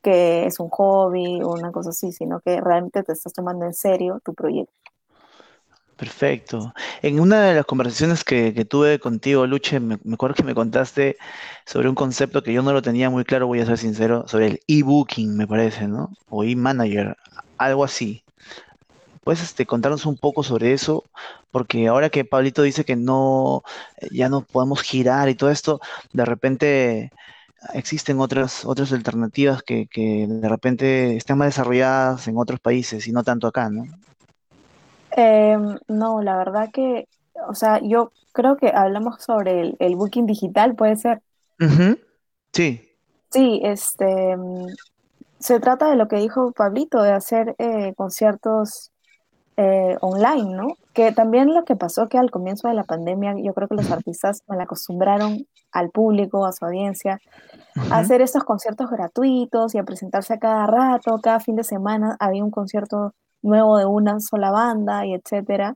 [0.02, 3.74] que es un hobby o una cosa así, sino que realmente te estás tomando en
[3.74, 4.74] serio tu proyecto.
[5.98, 6.74] Perfecto.
[7.02, 11.18] En una de las conversaciones que, tuve contigo, Luche, me, acuerdo que me contaste
[11.66, 14.48] sobre un concepto que yo no lo tenía muy claro, voy a ser sincero, sobre
[14.48, 16.12] el e-booking, me parece, ¿no?
[16.30, 17.18] O e-manager,
[17.58, 18.24] algo así.
[19.24, 21.04] ¿Puedes este, contarnos un poco sobre eso?
[21.52, 23.64] Porque ahora que Pablito dice que no,
[24.12, 25.82] ya no podemos girar y todo esto,
[26.14, 27.12] de repente
[27.74, 33.12] existen otras, otras alternativas que, que de repente están más desarrolladas en otros países y
[33.12, 33.84] no tanto acá, ¿no?
[35.12, 37.08] Em, no, la verdad que,
[37.48, 41.22] o sea, yo creo que hablamos sobre el, el booking digital, puede ser.
[42.54, 42.82] Sí.
[43.32, 44.68] Sí, este, mm,
[45.40, 48.92] se trata de lo que dijo Pablito, de hacer eh, conciertos
[49.58, 50.68] eh, online, ¿no?
[50.94, 53.90] Que también lo que pasó que al comienzo de la pandemia, yo creo que los
[53.92, 57.20] artistas mal acostumbraron al público, a su audiencia,
[57.90, 62.16] a hacer estos conciertos gratuitos y a presentarse a cada rato, cada fin de semana
[62.20, 65.74] había un concierto nuevo de una sola banda y etcétera.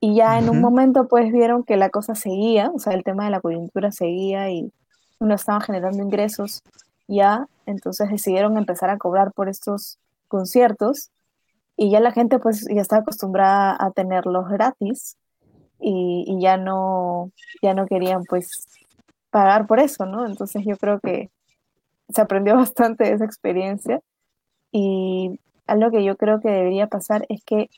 [0.00, 3.24] Y ya en un momento pues vieron que la cosa seguía, o sea, el tema
[3.24, 4.72] de la coyuntura seguía y
[5.20, 6.62] no estaba generando ingresos
[7.08, 11.10] ya, entonces decidieron empezar a cobrar por estos conciertos
[11.80, 15.16] y ya la gente pues ya está acostumbrada a tenerlos gratis
[15.78, 17.30] y, y ya no,
[17.62, 18.66] ya no querían pues
[19.30, 20.26] pagar por eso, ¿no?
[20.26, 21.30] Entonces yo creo que
[22.08, 24.02] se aprendió bastante de esa experiencia
[24.72, 25.38] y
[25.68, 27.70] algo que yo creo que debería pasar es que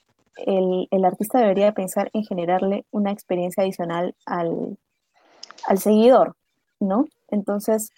[0.46, 4.78] el, el artista debería pensar en generarle una experiencia adicional al,
[5.66, 6.36] al seguidor,
[6.78, 7.04] ¿no?
[7.28, 7.92] Entonces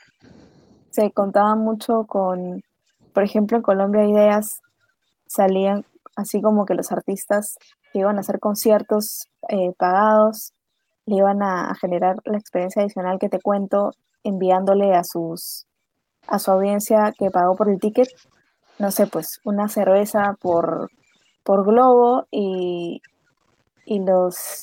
[0.90, 2.64] se contaba mucho con,
[3.12, 4.62] por ejemplo, en Colombia Ideas
[5.28, 5.84] salían
[6.16, 7.56] así como que los artistas
[7.92, 10.52] que iban a hacer conciertos eh, pagados
[11.06, 13.90] le iban a, a generar la experiencia adicional que te cuento
[14.22, 15.66] enviándole a sus
[16.26, 18.08] a su audiencia que pagó por el ticket,
[18.78, 20.90] no sé, pues una cerveza por,
[21.44, 23.02] por globo y,
[23.84, 24.62] y los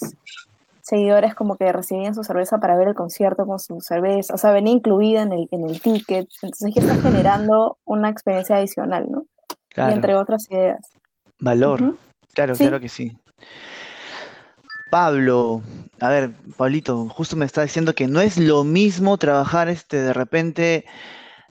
[0.82, 4.52] seguidores como que recibían su cerveza para ver el concierto con su cerveza, o sea,
[4.52, 9.24] venía incluida en el, en el ticket, entonces ya está generando una experiencia adicional, ¿no?
[9.76, 10.80] Y entre otras ideas.
[11.40, 11.98] Valor.
[12.34, 13.18] Claro, Sí, claro que sí.
[14.90, 15.62] Pablo,
[16.00, 20.14] a ver, Pablito, justo me está diciendo que no es lo mismo trabajar este de
[20.14, 20.86] repente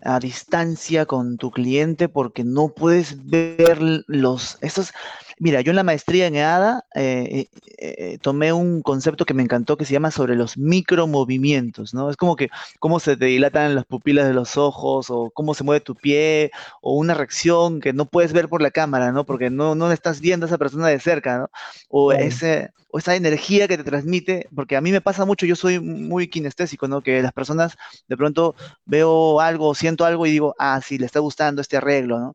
[0.02, 4.92] a distancia con tu cliente porque no puedes ver los estos.
[5.40, 7.48] Mira, yo en la maestría en EADA eh, eh,
[7.78, 12.10] eh, tomé un concepto que me encantó que se llama sobre los micromovimientos, ¿no?
[12.10, 12.48] Es como que
[12.80, 16.50] cómo se te dilatan las pupilas de los ojos o cómo se mueve tu pie
[16.80, 19.24] o una reacción que no puedes ver por la cámara, ¿no?
[19.24, 21.50] Porque no, no estás viendo a esa persona de cerca, ¿no?
[21.88, 25.56] O ese, o esa energía que te transmite, porque a mí me pasa mucho, yo
[25.56, 27.00] soy muy kinestésico, ¿no?
[27.02, 27.76] Que las personas
[28.08, 32.18] de pronto veo algo, siento algo y digo, ah, sí, le está gustando este arreglo,
[32.18, 32.34] ¿no?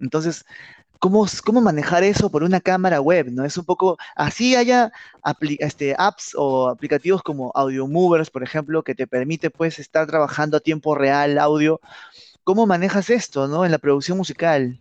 [0.00, 0.44] Entonces,
[1.02, 3.44] ¿cómo, cómo manejar eso por una cámara web, ¿no?
[3.44, 4.92] Es un poco, así haya
[5.58, 10.56] este, apps o aplicativos como Audio Movers, por ejemplo, que te permite, pues, estar trabajando
[10.58, 11.80] a tiempo real audio.
[12.44, 13.64] ¿Cómo manejas esto, ¿no?
[13.64, 14.78] En la producción musical.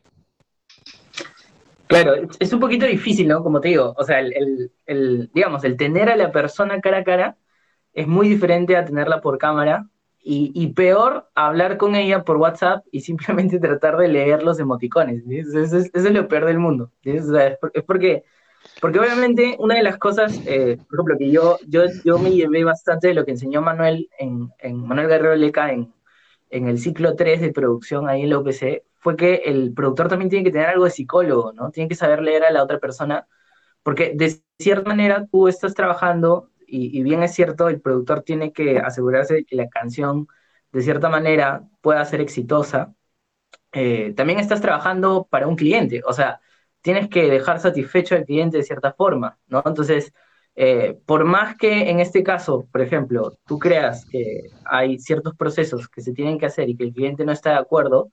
[1.88, 3.42] Claro, es un poquito difícil, ¿no?
[3.42, 7.04] Como te digo, o sea, el- el, digamos, el tener a la persona cara a
[7.04, 7.38] cara
[7.94, 9.90] es muy diferente a tenerla por cámara
[10.24, 15.24] y, y peor hablar con ella por WhatsApp y simplemente tratar de leer los emoticones.
[15.30, 16.92] Eso, es, eso es lo peor del mundo.
[17.04, 17.26] es
[17.86, 18.24] porque,
[18.82, 22.64] porque obviamente una de las cosas, eh, por ejemplo, que yo, yo, yo me llevé
[22.64, 25.94] bastante de lo que enseñó Manuel en, en Manuel Guerrero Leca en,
[26.50, 30.30] en el ciclo 3 de producción ahí en la UPC, fue que el productor también
[30.30, 31.72] tiene que tener algo de psicólogo, ¿no?
[31.72, 33.28] Tiene que saber leer a la otra persona
[33.84, 38.54] porque de cierta manera tú estás trabajando y, y, bien es cierto, el productor tiene
[38.54, 40.28] que asegurarse de que la canción
[40.72, 42.96] de cierta manera pueda ser exitosa.
[43.74, 46.42] Eh, también estás trabajando para un cliente, o sea,
[46.82, 49.64] tienes que dejar satisfecho al cliente de cierta forma, ¿no?
[49.66, 50.14] Entonces,
[50.56, 55.88] eh, por más que en este caso, por ejemplo, tú creas que hay ciertos procesos
[55.90, 58.12] que se tienen que hacer y que el cliente no está de acuerdo,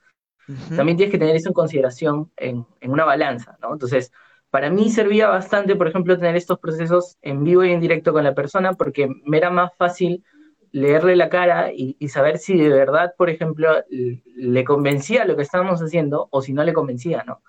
[0.49, 3.73] Ujú, también tienes que tener eso en consideración en, en una balanza, ¿no?
[3.73, 4.13] Entonces,
[4.51, 8.25] para mí servía bastante, por ejemplo, tener estos procesos en vivo y en directo con
[8.25, 10.25] la persona porque me era más fácil
[10.73, 15.81] leerle la cara y, saber si de verdad, por ejemplo, le convencía lo que estábamos
[15.81, 17.43] haciendo o si no le convencía, ¿no?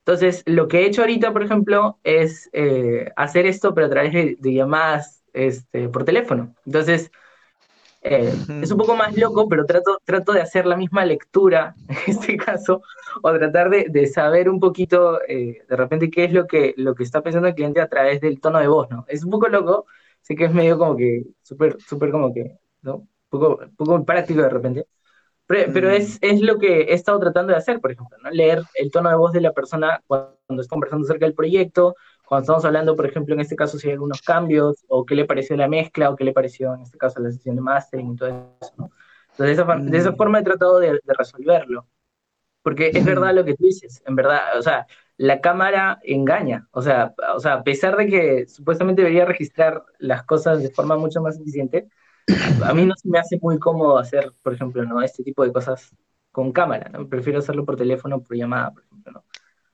[0.00, 4.12] Entonces, lo que he hecho ahorita, por ejemplo, es eh, hacer esto, pero a través
[4.12, 6.54] de, de llamadas este, por teléfono.
[6.64, 7.10] Entonces,
[8.00, 8.32] eh,
[8.62, 12.36] es un poco más loco, pero trato, trato de hacer la misma lectura en este
[12.36, 12.82] caso,
[13.22, 16.94] o tratar de, de saber un poquito eh, de repente qué es lo que, lo
[16.94, 19.04] que está pensando el cliente a través del tono de voz, ¿no?
[19.08, 19.86] Es un poco loco,
[20.20, 22.96] sé que es medio como que, súper, súper como que, ¿no?
[22.96, 24.86] Un poco, poco práctico de repente,
[25.46, 28.30] pero, pero Mm, es, es lo que he estado tratando de hacer, por ejemplo, ¿no?
[28.30, 31.96] Leer el tono de voz de la persona cuando está conversando acerca del proyecto,
[32.28, 35.24] cuando estamos hablando, por ejemplo, en este caso, si hay algunos cambios, o qué le
[35.26, 38.16] pareció la mezcla, o qué le pareció, en este caso, la sesión de mastering y
[38.16, 38.28] todo
[38.60, 38.90] eso, ¿no?
[39.32, 41.88] Entonces, de esa, de esa mm, forma he tratado de, de resolverlo,
[42.62, 46.82] porque es verdad lo que tú dices, en verdad, o sea, la cámara engaña, o
[46.82, 51.22] sea, o sea, a pesar de que supuestamente debería registrar las cosas de forma mucho
[51.22, 51.88] más eficiente,
[52.64, 55.02] a mí no se me hace muy cómodo hacer, por ejemplo, ¿no?
[55.02, 55.94] Este tipo de cosas
[56.32, 57.08] con cámara, ¿no?
[57.08, 59.24] Prefiero hacerlo por teléfono, por llamada, por ejemplo, ¿no?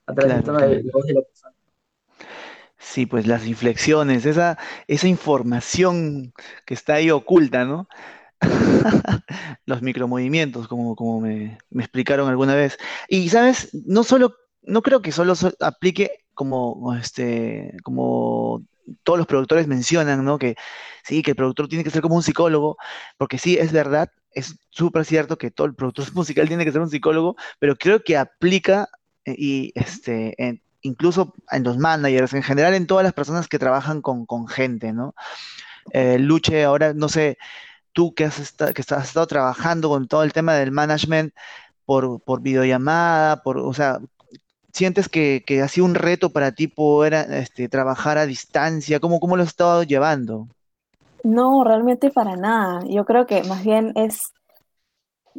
[0.07, 1.54] A través Claro, de, de voz de la persona.
[2.85, 4.59] Sí, pues las inflexiones, esa,
[4.89, 6.33] esa información
[6.67, 7.89] que está ahí oculta, ¿no?
[9.67, 12.79] Los micromovimientos, como, como me, me explicaron alguna vez.
[13.09, 13.71] Y, ¿sabes?
[13.87, 18.63] No solo, no creo que solo so- aplique como, este, como
[19.05, 20.39] todos los productores mencionan, ¿no?
[20.39, 20.57] Que
[21.05, 22.77] sí, que el productor tiene que ser como un psicólogo,
[23.19, 26.81] porque sí, es verdad, es súper cierto que todo el productor musical tiene que ser
[26.83, 28.89] un psicólogo, pero creo que aplica
[29.25, 33.59] eh, y este, en- incluso en los managers, en general en todas las personas que
[33.59, 35.15] trabajan con, con gente, ¿no?
[35.93, 37.39] Eh, Luche, ahora no sé,
[37.93, 41.35] tú que has, esta- que has estado trabajando con todo el tema del management
[41.87, 44.01] por, por videollamada, por, o sea,
[44.73, 49.01] ¿sientes que, que ha sido un reto para ti poder este, trabajar a distancia?
[49.01, 50.49] ¿Cómo, cómo lo has estado llevando?
[51.25, 52.81] No, realmente para nada.
[52.89, 54.21] Yo creo que más bien es,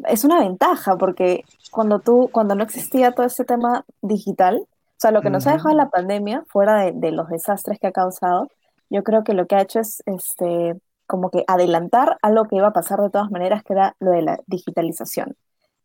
[0.07, 4.65] es una ventaja porque cuando tú, cuando no existía todo este tema digital,
[4.97, 7.79] o sea, lo que nos ha Ujú, dejado la pandemia, fuera de, de los desastres
[7.79, 8.49] que ha causado,
[8.89, 12.67] yo creo que lo que ha hecho es este, como que adelantar algo que iba
[12.67, 15.35] a pasar de todas maneras, que era lo de la digitalización.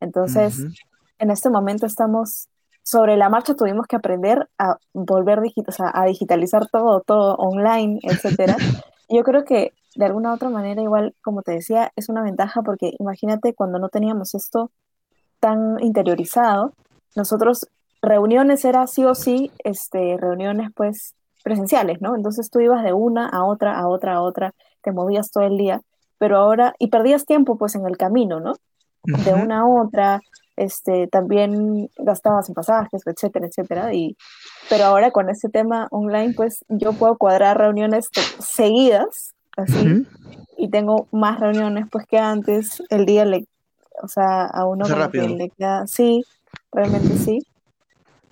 [0.00, 0.74] Entonces, ujú,
[1.18, 2.48] en este momento estamos
[2.82, 7.34] sobre la marcha, tuvimos que aprender a volver digi- o sea, a digitalizar todo, todo
[7.36, 8.62] online, etcétera.
[9.08, 12.62] Yo creo que de alguna u otra manera, igual, como te decía, es una ventaja
[12.62, 14.70] porque imagínate cuando no teníamos esto
[15.40, 16.74] tan interiorizado,
[17.16, 17.68] nosotros
[18.02, 22.16] reuniones era sí o sí, este, reuniones pues presenciales, ¿no?
[22.16, 25.56] Entonces tú ibas de una a otra, a otra, a otra, te movías todo el
[25.56, 25.80] día,
[26.18, 28.54] pero ahora, y perdías tiempo pues en el camino, ¿no?
[29.02, 30.20] de una a otra,
[30.56, 33.94] este, también gastabas en pasajes, etcétera, etcétera.
[33.94, 34.16] Y,
[34.68, 40.06] pero ahora con este tema online, pues yo puedo cuadrar reuniones seguidas, así,
[40.58, 42.82] y tengo más reuniones pues que antes.
[42.90, 43.46] El día le,
[44.02, 46.24] o sea, a uno como que le queda, sí,
[46.72, 47.46] realmente sí.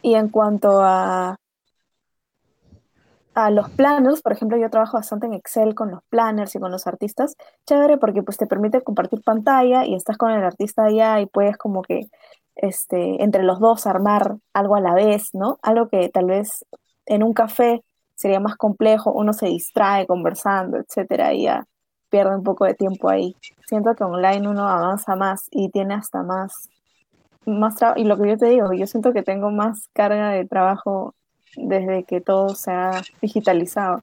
[0.03, 1.37] Y en cuanto a,
[3.35, 6.71] a los planners, por ejemplo, yo trabajo bastante en Excel con los planners y con
[6.71, 7.37] los artistas,
[7.67, 11.57] chévere porque pues te permite compartir pantalla y estás con el artista allá y puedes
[11.57, 12.09] como que
[12.57, 15.59] este, entre los dos armar algo a la vez, ¿no?
[15.63, 16.65] Algo que tal vez
[17.07, 17.83] en un café
[18.15, 21.65] sería más complejo, uno se distrae conversando, etcétera, y ya
[22.11, 23.37] pierde un poco de tiempo ahí.
[23.67, 26.69] Siento que online uno avanza más y tiene hasta más,
[27.49, 31.15] más y lo que yo te digo, yo siento que tengo más carga de trabajo
[31.57, 34.03] desde que todo se ha digitalizado.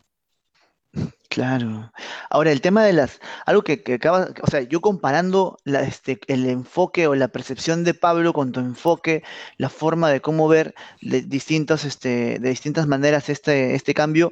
[1.36, 1.91] Claro.
[2.29, 6.17] Ahora, el tema de las, algo que, que acaba, o sea, yo comparando la, este,
[6.27, 9.21] el enfoque o la percepción de Pablo con tu enfoque,
[9.57, 14.31] la forma de cómo ver de distintos, este, de distintas maneras este, este cambio,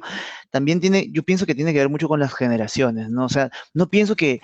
[0.50, 3.26] también tiene, yo pienso que tiene que ver mucho con las generaciones, ¿no?
[3.26, 4.40] O sea, no pienso que,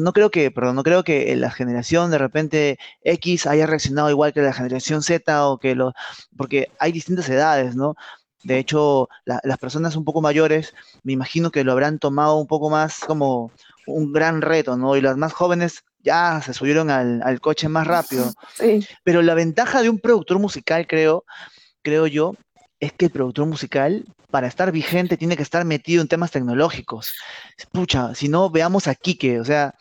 [0.00, 4.32] no creo que, perdón, no creo que la generación de repente X haya reaccionado igual
[4.32, 5.92] que la generación Z o que los,
[6.36, 7.94] porque hay distintas edades, ¿no?
[8.44, 12.46] De hecho, la- las personas un poco mayores me imagino que lo habrán tomado un
[12.46, 13.50] poco más como
[13.86, 14.96] un gran reto, ¿no?
[14.96, 18.32] Y las más jóvenes ya se subieron al, al coche más rápido.
[18.54, 21.24] Sí, Pero la ventaja de un productor musical, creo,
[21.82, 22.34] creo yo,
[22.80, 27.14] es que el productor musical, para estar vigente, tiene que estar metido en temas tecnológicos.
[27.70, 29.74] Pucha, si no, veamos a Quique, o sea,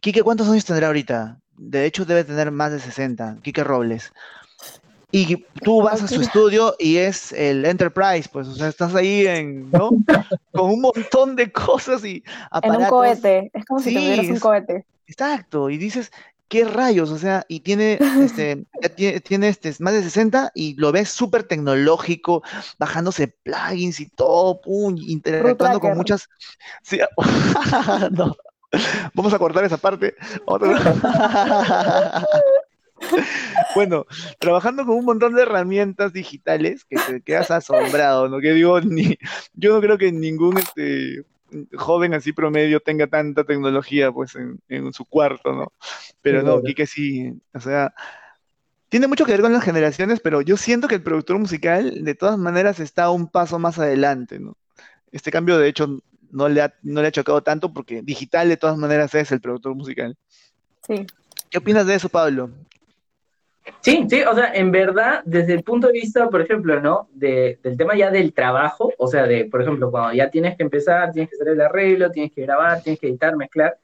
[0.00, 1.38] Quique, ¿cuántos años tendrá ahorita?
[1.56, 4.12] De hecho, debe tener más de 60, Quique Robles.
[5.10, 9.26] Y tú vas a su estudio y es el Enterprise, pues, o sea, estás ahí
[9.26, 9.88] en, ¿no?
[10.52, 12.88] Con un montón de cosas y En un aparatos.
[12.90, 14.84] cohete, es como si tuvieras Sí, un cohete.
[15.06, 15.70] exacto.
[15.70, 16.10] Y dices,
[16.48, 17.10] ¿qué rayos?
[17.10, 21.08] O sea, y tiene, este, ya tiene, tiene, este, más de 60 y lo ves
[21.08, 22.42] súper tecnológico,
[22.78, 26.28] bajándose plugins y todo, pum, interactuando con muchas.
[26.82, 26.98] Sí,
[28.10, 28.36] no,
[29.14, 30.14] vamos a cortar esa parte.
[30.46, 32.26] Vamos a-
[33.74, 34.06] Bueno,
[34.38, 38.40] trabajando con un montón de herramientas digitales que te quedas asombrado, ¿no?
[38.40, 39.16] Que digo, ni,
[39.54, 41.24] yo no creo que ningún este,
[41.74, 45.72] joven así promedio tenga tanta tecnología pues en, en su cuarto, ¿no?
[46.22, 46.62] Pero no.
[46.62, 47.94] Quique sí, o sea,
[48.88, 52.14] tiene mucho que ver con las generaciones, pero yo siento que el productor musical de
[52.14, 54.56] todas maneras está un paso más adelante, ¿no?
[55.12, 58.56] Este cambio de hecho no le ha, no le ha chocado tanto porque digital de
[58.56, 60.16] todas maneras es el productor musical.
[60.86, 61.06] Sí,
[61.50, 62.50] ¿Qué opinas de eso, Pablo?
[63.80, 67.08] Sí, sí, o sea, en verdad, desde el punto de vista, por ejemplo, ¿no?
[67.12, 70.62] De, del tema ya del trabajo, o sea, de, por ejemplo, cuando ya tienes que
[70.62, 73.78] empezar, tienes que hacer el arreglo, tienes que grabar, tienes que editar, mezclar,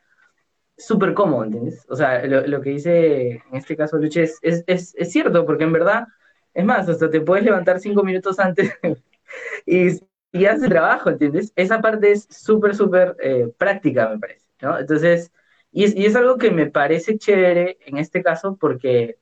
[0.77, 1.85] súper cómodo, ¿entiendes?
[1.89, 5.47] O sea, lo, lo que dice en este caso Luche es, es, es, es cierto,
[5.47, 6.07] porque en verdad,
[6.55, 8.73] es más, hasta te puedes levantar cinco minutos antes
[9.67, 9.89] y,
[10.33, 11.53] y haces el trabajo, ¿entiendes?
[11.57, 14.79] Esa parte es súper, súper eh, práctica, me parece, ¿no?
[14.79, 15.33] Entonces,
[15.73, 19.19] y es, y es algo que me parece chévere en este caso porque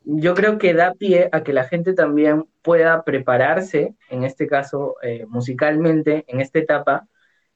[0.00, 4.96] yo creo que da pie a que la gente también pueda prepararse, en este caso
[5.02, 7.08] eh, musicalmente, en esta etapa,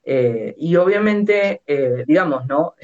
[0.04, 2.74] eh, y obviamente, eh, digamos, ¿no?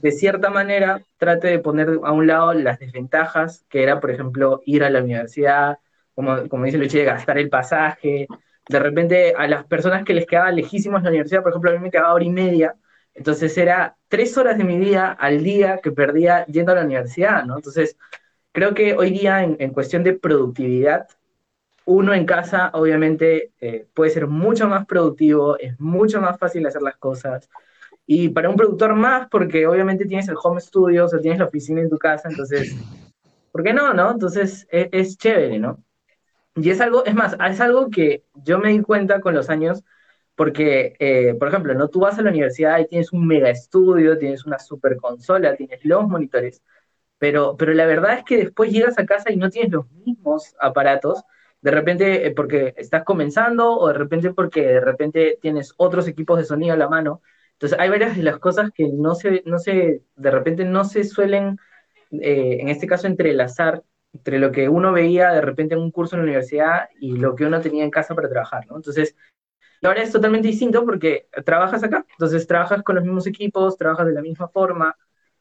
[0.00, 4.60] de cierta manera, trate de poner a un lado las desventajas, que era, por ejemplo,
[4.64, 5.78] ir a la universidad,
[6.14, 8.28] como, como dice Luchi, gastar el pasaje,
[8.68, 11.80] de repente a las personas que les quedaba lejísimos la universidad, por ejemplo, a mí
[11.80, 12.76] me quedaba hora y media,
[13.14, 17.44] entonces era tres horas de mi día al día que perdía yendo a la universidad,
[17.44, 17.56] ¿no?
[17.56, 17.96] Entonces,
[18.58, 21.06] creo que hoy día en, cuestión de productividad,
[21.84, 26.82] uno en casa obviamente eh, puede ser mucho más productivo, es mucho más fácil hacer
[26.82, 27.48] las cosas.
[28.04, 31.44] Y para un productor más, porque obviamente tienes el home studio, o sea, tienes la
[31.44, 32.74] oficina en tu casa, entonces,
[33.52, 34.10] ¿por qué no, no?
[34.10, 35.78] Entonces, es, es chévere, ¿no?
[36.56, 39.84] Y es algo, es más, es algo que yo me di cuenta con los años,
[40.34, 41.88] porque, eh, por ejemplo, ¿no?
[41.88, 45.84] tú vas a la universidad y tienes un mega estudio, tienes una super consola, tienes
[45.84, 46.60] los monitores,
[47.18, 50.54] pero, pero la verdad es que después llegas a casa y no tienes los mismos
[50.60, 51.24] aparatos,
[51.60, 56.38] de repente eh, porque estás comenzando o de repente porque de repente tienes otros equipos
[56.38, 57.22] de sonido a la mano.
[57.52, 61.04] Entonces hay varias de las cosas que no se, no se de repente no se
[61.04, 61.58] suelen,
[62.12, 66.14] eh, en este caso, entrelazar entre lo que uno veía de repente en un curso
[66.14, 68.76] en la universidad y lo que uno tenía en casa para trabajar, ¿no?
[68.76, 69.16] Entonces,
[69.82, 74.12] ahora es totalmente distinto porque trabajas acá, entonces trabajas con los mismos equipos, trabajas de
[74.12, 74.96] la misma forma,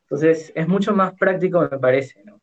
[0.09, 2.41] entonces es mucho más práctico, me parece, ¿no?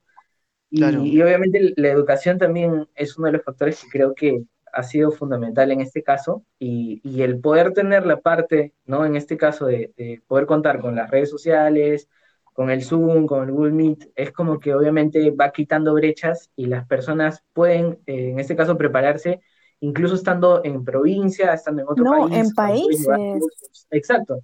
[0.71, 4.43] Y, obviamente la educación también es uno de los factores que creo que
[4.73, 9.07] ha sido fundamental en este caso y, y el poder tener la parte, ¿no?
[9.07, 12.09] En este caso de, de poder contar con las redes sociales,
[12.55, 16.67] con el Zoom, con el Google Meet, es como que obviamente va quitando brechas y
[16.67, 19.41] las personas pueden, eh, en este caso, prepararse,
[19.81, 22.31] incluso estando en provincia, estando en otro país.
[22.31, 23.87] No, en países.
[23.91, 24.39] Exacto.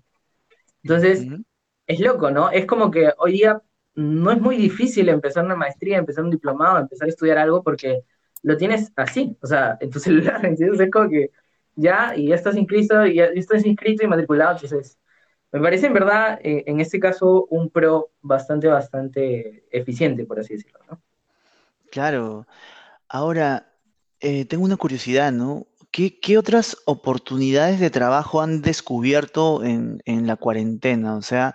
[0.83, 1.25] Entonces,
[1.91, 2.51] es loco, ¿no?
[2.51, 3.61] Es como que hoy día
[3.97, 8.05] no es muy difícil empezar una maestría, empezar un diplomado, empezar a estudiar algo porque
[8.45, 10.79] lo tienes así, o sea, en tu celular, ¿entiendes?
[10.81, 11.31] Es como que
[11.75, 14.99] ya, y ya estás inscrito, y ya estás inscrito y matriculado, entonces
[15.51, 20.55] me parece en verdad, eh, en este caso, un pro bastante, bastante eficiente, por así
[20.55, 21.03] decirlo, ¿no?
[21.91, 22.47] Claro.
[23.09, 23.67] Ahora,
[24.21, 25.67] eh, tengo una curiosidad, ¿no?
[25.93, 31.17] ¿Qué, otras oportunidades de trabajo han descubierto en, la cuarentena?
[31.17, 31.55] O sea,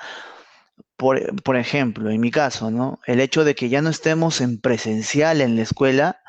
[0.97, 2.99] por, por, ejemplo, en mi caso, ¿no?
[3.05, 6.21] El hecho de que ya no estemos en presencial en la escuela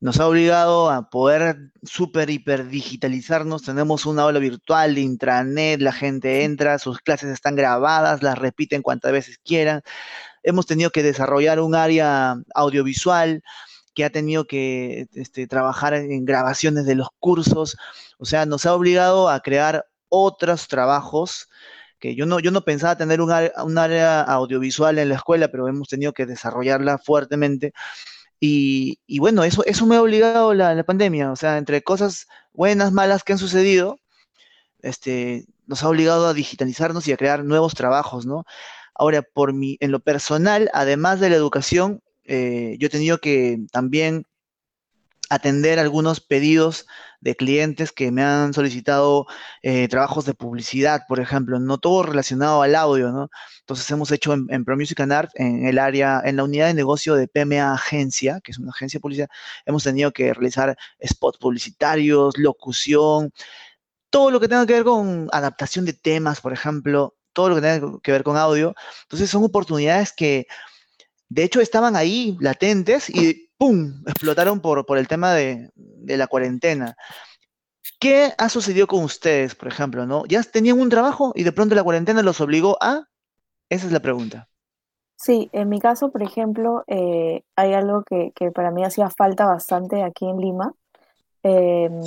[0.00, 3.62] nos ha obligado a poder super hiper digitalizarnos.
[3.62, 8.82] Tenemos una aula virtual de intranet, la gente entra, sus clases están grabadas, las repiten
[8.82, 9.82] cuantas veces quieran.
[10.42, 13.42] Hemos tenido que desarrollar un área audiovisual
[13.98, 17.76] que ha tenido que este, trabajar en grabaciones de los cursos.
[18.18, 21.48] O sea, nos ha obligado a crear otros trabajos
[21.98, 23.32] que yo no, yo no pensaba tener un
[23.78, 27.72] área audiovisual en la escuela, pero hemos tenido que desarrollarla fuertemente
[28.38, 32.92] y, bueno, eso, eso me ha obligado la, la, pandemia, o sea, entre cosas buenas,
[32.92, 33.98] malas que han sucedido,
[34.80, 38.44] este, nos ha obligado a digitalizarnos y a crear nuevos trabajos, ¿no?
[38.94, 43.58] Ahora, por mi, en lo personal, además de la educación, eh, yo he tenido que
[43.72, 44.24] también
[45.30, 46.86] atender algunos pedidos
[47.20, 49.26] de clientes que me han solicitado
[49.62, 53.30] eh, trabajos de publicidad, por ejemplo, no todo relacionado al audio, ¿no?
[53.60, 56.74] Entonces hemos hecho en, en Pro and Art, en el área, en la unidad de
[56.74, 59.28] negocio de PMA Agencia, que es una agencia de publicidad,
[59.66, 63.32] hemos tenido que realizar spots publicitarios, locución,
[64.10, 67.60] todo lo que tenga que ver con adaptación de temas, por ejemplo, todo lo que
[67.62, 68.74] tenga que ver con audio.
[69.02, 70.46] Entonces son oportunidades que,
[71.28, 75.70] de hecho, estaban ahí latentes y ¡pum!, explotaron por, por el tema de,
[76.06, 76.96] la cuarentena.
[78.00, 80.24] ¿Qué ha sucedido con ustedes, por ejemplo, no?
[80.26, 83.08] ¿Ya tenían un trabajo y de pronto la cuarentena los obligó a?
[83.68, 84.48] Esa es la pregunta.
[85.16, 89.46] Sí, en mi caso, por ejemplo, eh, hay algo que, que, para mí hacía falta
[89.46, 90.72] bastante aquí en Lima,
[91.42, 92.00] em,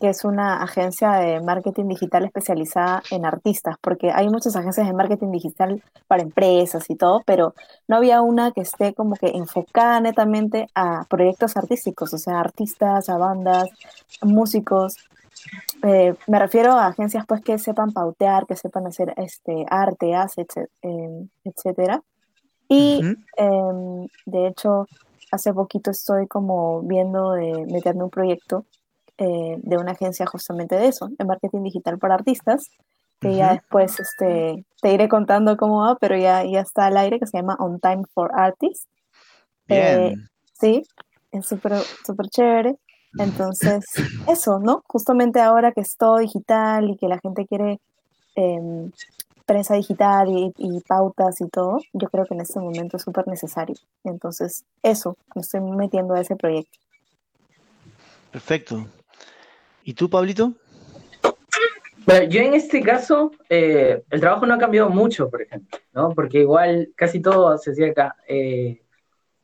[0.00, 4.92] que es una agencia de marketing digital especializada en artistas, porque hay muchas agencias de
[4.92, 7.54] marketing digital para empresas y todo, pero
[7.88, 13.08] no había una que esté como que enfocada netamente a proyectos artísticos, o sea, artistas,
[13.08, 13.68] a bandas,
[14.22, 14.96] músicos.
[15.82, 20.14] Eh, me refiero a agencias pues que sepan pautear, que sepan hacer este arte,
[20.82, 22.02] em, etcétera.
[22.68, 23.00] Y
[23.36, 24.86] em, de hecho,
[25.32, 28.64] hace poquito estoy como viendo de meterme un proyecto
[29.18, 32.70] eh, de una agencia justamente de eso, de marketing digital para artistas,
[33.20, 37.18] que ya después este, te iré contando cómo va, pero ya, ya está al aire,
[37.18, 38.86] que se llama On Time for Artists.
[39.66, 40.14] Eh,
[40.52, 40.84] sí,
[41.32, 41.74] es súper
[42.06, 42.76] super chévere.
[43.18, 43.84] Entonces,
[44.28, 44.82] eso, ¿no?
[44.86, 47.80] Justamente ahora que es todo digital y que la gente quiere
[48.36, 48.92] em,
[49.46, 53.26] prensa digital y, y, pautas y todo, yo creo que en este momento es súper
[53.26, 53.74] necesario.
[54.04, 56.78] Entonces, eso, me estoy metiendo a ese proyecto.
[58.30, 58.86] Perfecto.
[59.88, 60.52] ¿Y tú, Pablito?
[62.04, 66.10] Bueno, yo en este caso, eh, el trabajo no ha cambiado mucho, por ejemplo, ¿no?
[66.10, 68.14] Porque igual casi todo se hacía acá.
[68.28, 68.82] Eh,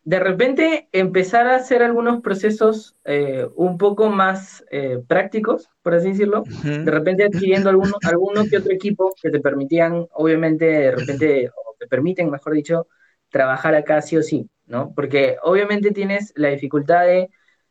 [0.02, 4.62] de repente empezar a hacer algunos procesos eh, un poco más
[5.08, 10.06] prácticos, por así decirlo, de repente adquiriendo alguno, alguno que otro equipo que te permitían,
[10.12, 12.86] obviamente, de repente, o te permiten, mejor dicho,
[13.30, 14.92] trabajar acá sí o sí, ¿no?
[14.94, 17.30] Porque obviamente tienes la dificultad de,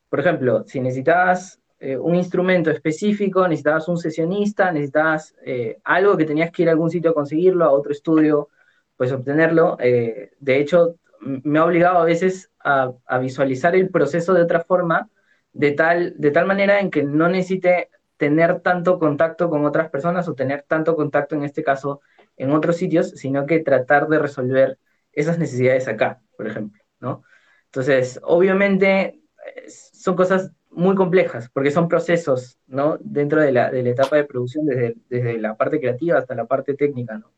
[0.09, 6.23] por ejemplo, si necesitabas eh, un instrumento específico, necesitabas un sesionista, necesitabas eh, algo que
[6.23, 8.47] tenías que ir a algún sitio a conseguirlo, a otro estudio,
[8.95, 9.75] pues obtenerlo.
[9.81, 15.09] Eh, de hecho, me ha obligado a veces a, visualizar el proceso de otra forma,
[15.51, 20.25] de tal, de tal manera en que no necesite tener tanto contacto con otras personas
[20.29, 21.99] o tener tanto contacto, en este caso,
[22.37, 24.79] en otros sitios, sino que tratar de resolver
[25.11, 27.23] esas necesidades acá, por ejemplo, ¿no?
[27.65, 29.19] Entonces, obviamente,
[29.67, 32.97] son cosas muy complejas, porque son procesos, ¿no?
[33.01, 36.45] Dentro de la, de la etapa de producción, desde, desde, la parte creativa hasta la
[36.45, 37.31] parte técnica, ¿no?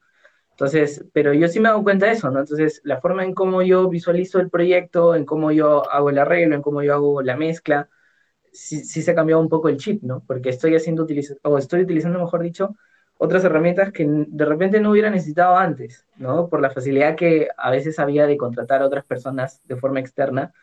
[0.52, 2.40] Entonces, pero yo sí me he dado cuenta de eso, ¿no?
[2.40, 6.56] Entonces, la forma en cómo yo visualizo el proyecto, en cómo yo hago el arreglo,
[6.56, 7.90] en cómo yo hago la mezcla,
[8.54, 10.24] sí, sí se ha cambiado un poco el chip, ¿no?
[10.26, 11.06] Porque estoy haciendo,
[11.44, 12.76] o estoy utilizando, mejor dicho,
[13.18, 16.50] otras herramientas que de repente no hubiera necesitado antes, ¿no?
[16.50, 20.54] Por la facilidad que a veces había de contratar a otras personas de forma externa,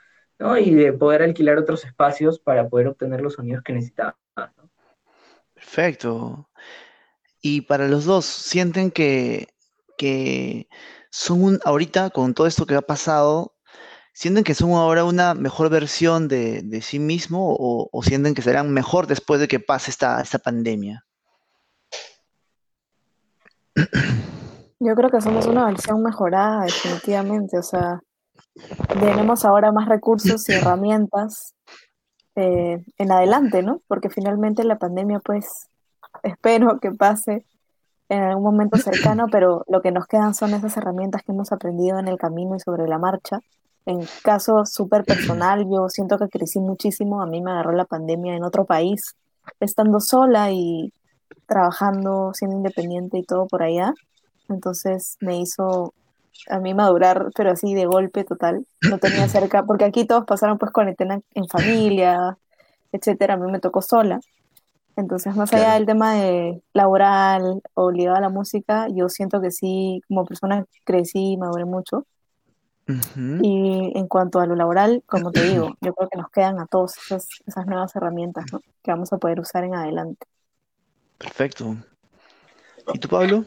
[0.61, 4.17] y de poder alquilar otros espacios para poder obtener los sonidos que necesitaba.
[5.55, 6.49] Perfecto.
[7.41, 9.49] Y para los dos, ¿sienten que,
[11.11, 13.55] son un, ahorita con todo esto que ha pasado,
[14.13, 19.07] sienten que son ahora una mejor versión de, sí mismo o, sienten que serán mejor
[19.07, 21.05] después de que pase esta, esta pandemia?
[24.85, 27.57] Yo creo que somos una versión mejorada, definitivamente.
[27.57, 28.01] O sea,
[29.01, 31.55] tenemos ahora más recursos y herramientas
[32.35, 33.83] eh, en adelante, ¿no?
[33.89, 35.69] Porque finalmente la pandemia, pues,
[36.23, 37.45] espero que pase
[38.09, 41.99] en algún momento cercano, pero lo que nos quedan son esas herramientas que hemos aprendido
[41.99, 43.41] en el camino y sobre la marcha.
[43.87, 47.23] En caso súper personal, yo siento que crecí muchísimo.
[47.23, 49.17] A mí me agarró la pandemia en otro país,
[49.61, 50.93] estando sola y
[51.47, 53.93] trabajando, siendo independiente y todo por allá.
[54.49, 55.95] Entonces me hizo
[56.49, 58.67] a mí madurar, pero así de golpe total.
[58.89, 62.39] No tenía cerca, porque aquí todos pasaron pues cuarentena en familia,
[62.93, 63.35] etcétera.
[63.35, 64.21] A mí me tocó sola.
[64.97, 69.51] Entonces, más allá del tema de laboral o ligado a la música, yo siento que
[69.51, 72.07] sí, como persona crecí y maduré mucho.
[72.87, 76.67] Y en cuanto a lo laboral, como te digo, yo creo que nos quedan a
[76.67, 78.61] todos esas, esas nuevas herramientas ¿no?
[78.83, 80.27] que vamos a poder usar en adelante.
[81.17, 81.77] Perfecto.
[82.93, 83.45] ¿Y tú, Pablo?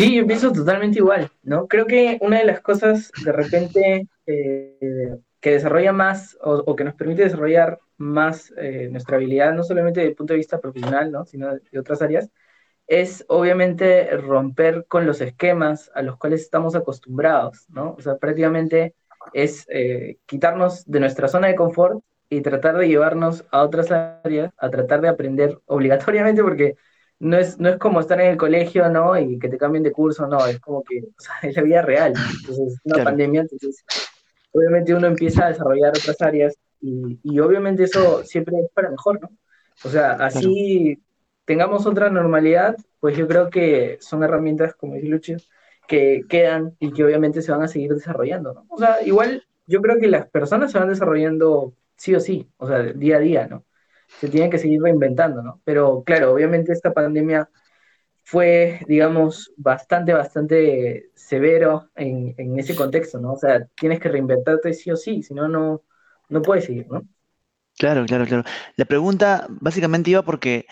[0.00, 1.68] Sí, yo pienso totalmente igual, ¿no?
[1.68, 6.94] Creo que una de las cosas de repente eh, que desarrolla más o, que nos
[6.94, 11.26] permite desarrollar más eh, nuestra habilidad, no solamente desde el punto de vista profesional, ¿no?
[11.26, 12.30] Sino de, otras áreas,
[12.86, 17.92] es obviamente romper con los esquemas a los cuales estamos acostumbrados, ¿no?
[17.98, 18.94] O sea, prácticamente
[19.34, 24.50] es eh, quitarnos de nuestra zona de confort y tratar de llevarnos a otras áreas,
[24.56, 26.76] a tratar de aprender obligatoriamente, porque
[27.20, 29.16] no es, no es como estar en el colegio, ¿no?
[29.16, 31.82] Y que te cambien de curso, no, es como que, o sea, es la vida
[31.82, 32.14] real.
[32.40, 33.84] Entonces, una pandemia, entonces,
[34.52, 39.20] obviamente uno empieza a desarrollar otras áreas y, y, obviamente eso siempre es para mejor,
[39.20, 39.30] ¿no?
[39.84, 40.98] O sea, así
[41.44, 45.36] tengamos otra normalidad, pues yo creo que son herramientas, como dice Lucho,
[45.86, 48.66] que quedan y que obviamente se van a seguir desarrollando, ¿no?
[48.68, 52.66] O sea, igual yo creo que las personas se van desarrollando sí o sí, o
[52.66, 53.64] sea, día a día, ¿no?
[54.18, 55.60] Se tienen que seguir reinventando, ¿no?
[55.64, 57.48] Pero claro, obviamente esta pandemia
[58.24, 63.32] fue, digamos, bastante, bastante severo en, en, ese contexto, ¿no?
[63.32, 65.82] O sea, tienes que reinventarte sí o sí, si no, no,
[66.28, 67.02] no puedes seguir, ¿no?
[67.78, 68.44] Claro, claro, claro.
[68.76, 70.66] La pregunta básicamente iba porque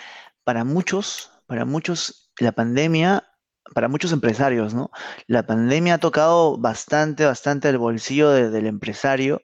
[0.44, 3.24] para muchos, para muchos, la pandemia,
[3.74, 4.90] para muchos empresarios, ¿no?
[5.26, 9.42] La pandemia ha tocado bastante, bastante el bolsillo del empresario,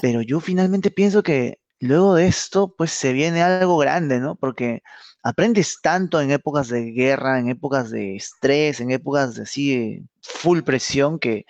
[0.00, 4.36] pero yo finalmente pienso que luego de esto, pues se viene algo grande, ¿no?
[4.36, 4.82] Porque
[5.22, 10.62] aprendes tanto en épocas de guerra, en épocas de estrés, en épocas de así, full
[10.62, 11.46] presión, que,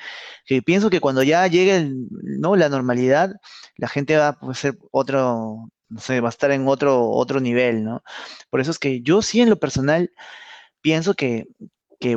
[0.65, 2.57] pienso que cuando ya llegue ¿no?
[2.57, 3.33] la normalidad,
[3.77, 7.85] la gente va a ser otro, no sé, va a estar en otro, otro nivel,
[7.85, 8.03] ¿no?
[8.51, 10.11] Por eso es que yo sí en lo personal
[10.83, 11.47] pienso que,
[12.01, 12.17] que,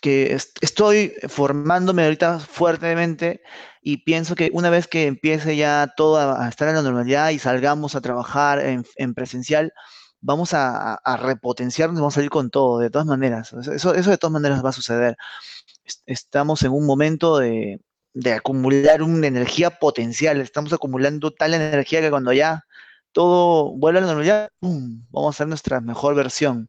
[0.00, 3.42] que estoy formándome ahorita fuertemente
[3.82, 7.38] y pienso que una vez que empiece ya todo a, estar en la normalidad y
[7.38, 9.72] salgamos a trabajar en, presencial,
[10.20, 13.52] vamos a, repotenciarnos, vamos a salir con todo, de todas maneras.
[13.52, 15.16] Eso, eso de todas maneras va a suceder.
[16.06, 17.80] Estamos en un momento de,
[18.14, 22.64] de acumular una energía potencial, estamos acumulando tal energía que cuando ya
[23.12, 26.68] todo vuelve a la normalidad, vamos a hacer nuestra mejor versión.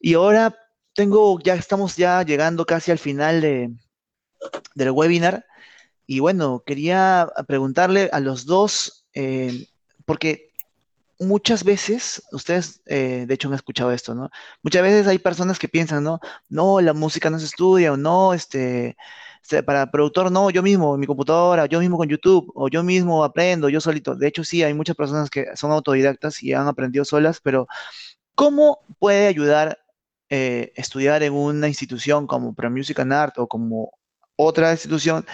[0.00, 0.56] Y ahora
[0.94, 3.70] tengo, ya estamos ya llegando casi al final de,
[4.74, 5.46] del webinar.
[6.06, 9.66] Y bueno, quería preguntarle a los dos, eh,
[10.04, 10.50] porque
[11.20, 14.30] muchas veces, ustedes eh, de hecho han escuchado esto, ¿no?
[14.62, 16.18] Muchas veces hay personas que piensan, ¿no?
[16.48, 18.96] No, la música no se estudia, o no, este,
[19.42, 23.22] este para productor, no, yo mismo, mi computadora, yo mismo con YouTube, o yo mismo
[23.22, 24.16] aprendo, yo solito.
[24.16, 27.68] De hecho, sí, hay muchas personas que son autodidactas y han aprendido solas, pero
[28.34, 29.78] ¿cómo puede ayudar
[30.30, 33.92] eh, estudiar en una institución como Pro Music and Art o como
[34.36, 35.26] otra institución?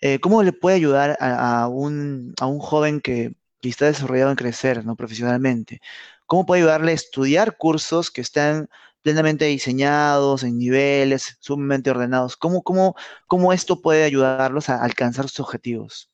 [0.00, 4.84] Eh, ¿Cómo le puede ayudar a, un, a un joven que, está desarrollado en crecer
[4.84, 4.94] ¿no?
[4.96, 5.80] profesionalmente?
[6.26, 8.68] ¿Cómo puede ayudarle a estudiar cursos que están
[9.02, 12.36] plenamente diseñados, en niveles, sumamente ordenados?
[12.36, 12.94] ¿Cómo, cómo,
[13.26, 16.10] cómo esto puede ayudarlos a alcanzar sus objetivos?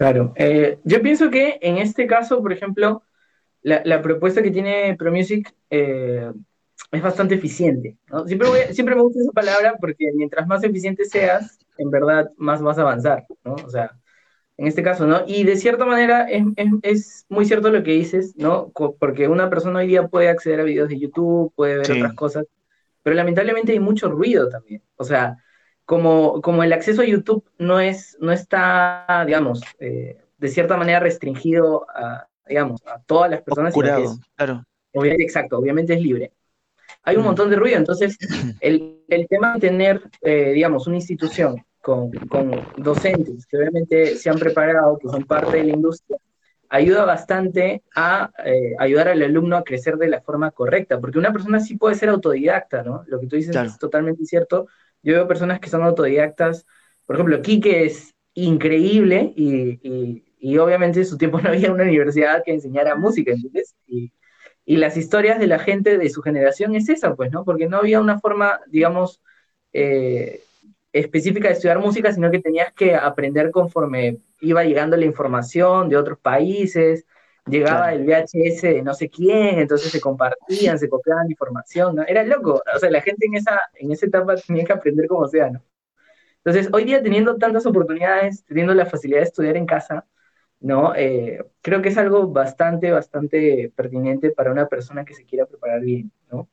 [0.00, 3.02] Claro, eh, yo pienso que en este caso, por ejemplo,
[3.62, 6.30] la, propuesta que tiene ProMusic eh,
[6.92, 7.96] es bastante eficiente.
[8.26, 12.78] Siempre, siempre me gusta esa palabra porque mientras más eficiente seas, en verdad más vas
[12.78, 13.54] a avanzar, ¿no?
[13.54, 13.92] O sea,
[14.56, 15.22] en este caso, ¿no?
[15.26, 16.44] Y de cierta manera es,
[16.82, 18.70] es, muy cierto lo que dices, ¿no?
[18.98, 22.46] Porque una persona hoy día puede acceder a videos de YouTube, puede ver otras cosas,
[23.02, 24.82] pero lamentablemente hay mucho ruido también.
[24.96, 25.38] O sea,
[25.84, 31.00] como, como el acceso a YouTube no, es, no está, digamos, eh, de cierta manera
[31.00, 33.72] restringido a, digamos, a todas las personas.
[33.72, 34.62] Curado, claro.
[34.92, 36.32] Obviamente, exacto, obviamente es libre
[37.02, 37.78] hay un montón de ruido.
[37.78, 38.16] Entonces,
[38.60, 44.30] el, el tema de tener, eh, digamos, una institución con, con, docentes que obviamente se
[44.30, 46.18] han preparado, que son parte de la industria,
[46.68, 51.32] ayuda bastante a eh, ayudar al alumno a crecer de la forma correcta, porque una
[51.32, 53.02] persona sí puede ser autodidacta, ¿no?
[53.06, 54.66] Lo que tú dices es totalmente cierto.
[55.02, 56.66] Yo veo personas que son autodidactas,
[57.06, 61.84] por ejemplo, Kike es increíble y, y, y obviamente en su tiempo no había una
[61.84, 63.76] universidad que enseñara música, ¿entiendes?
[63.86, 64.12] Y,
[64.64, 67.44] y las historias de la gente de su generación es esa, pues, ¿no?
[67.44, 69.20] Porque no había una forma, digamos,
[69.72, 70.42] eh,
[70.92, 75.96] específica de estudiar música, sino que tenías que aprender conforme iba llegando la información de
[75.96, 77.06] otros países,
[77.46, 82.04] llegaba el VHS de no sé quién, entonces se compartían, se copiaban información, ¿no?
[82.06, 85.26] Era loco, o sea, la gente en esa, en esa etapa tenía que aprender como
[85.28, 85.62] sea, ¿no?
[86.44, 90.06] Entonces, hoy día teniendo tantas oportunidades, teniendo la facilidad de estudiar en casa,
[90.60, 90.94] ¿no?
[90.94, 95.80] Eh, creo que es algo bastante, bastante pertinente para una persona que se quiera preparar
[95.80, 96.48] bien, ¿no?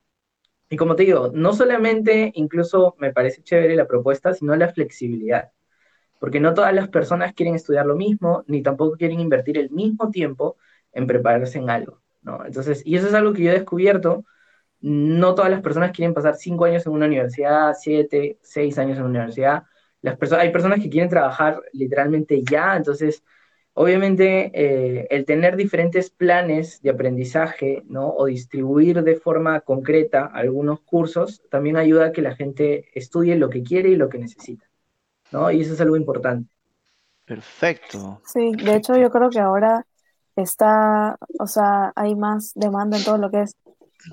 [0.69, 5.51] Y como te digo, no solamente incluso me parece chévere la propuesta, sino la flexibilidad.
[6.19, 10.09] Porque no todas las personas quieren estudiar lo mismo, ni tampoco quieren invertir el mismo
[10.11, 10.57] tiempo
[10.91, 12.45] en prepararse en algo, ¿no?
[12.45, 14.25] Entonces, y eso es algo que yo he descubierto,
[14.81, 19.05] no todas las personas quieren pasar cinco años en una universidad, siete, seis años en
[19.05, 19.63] una universidad.
[20.01, 23.23] Las personas, hay personas que quieren trabajar literalmente ya, entonces
[23.79, 28.09] Obviamente, eh, el tener diferentes planes de aprendizaje, ¿no?
[28.09, 33.51] O distribuir de forma concreta algunos cursos también ayuda a que la gente estudie lo
[33.51, 34.65] que quiere y lo que necesita,
[35.31, 35.51] ¿no?
[35.51, 36.49] Y eso es algo importante.
[37.23, 38.19] Perfecto.
[38.25, 39.85] Sí, de hecho yo creo que ahora
[40.35, 43.55] está, o sea, hay más demanda en todo lo que es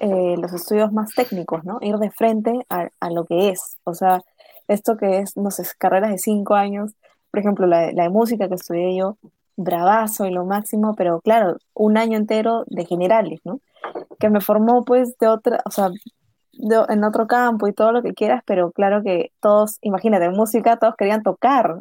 [0.01, 1.79] eh, los estudios más técnicos, ¿no?
[1.81, 4.21] Ir de frente a, a, lo que es, o sea,
[4.69, 6.93] esto que es, no sé, carreras de cinco años,
[7.31, 9.17] por ejemplo, la, la de música que estudié yo,
[9.57, 13.61] bravazo y lo máximo, pero claro, un año entero de generales, ¿no?
[14.19, 15.91] Que me formó pues de otra, o sea,
[16.89, 20.95] en otro campo y todo lo que quieras, pero claro que todos, imagínate, música, todos
[20.97, 21.81] querían tocar.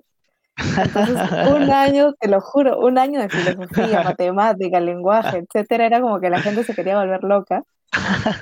[0.58, 1.18] Entonces,
[1.56, 6.30] un año, te lo juro, un año de filosofía, matemática, lenguaje, etcétera, era como que
[6.30, 7.64] la gente se quería volver loca.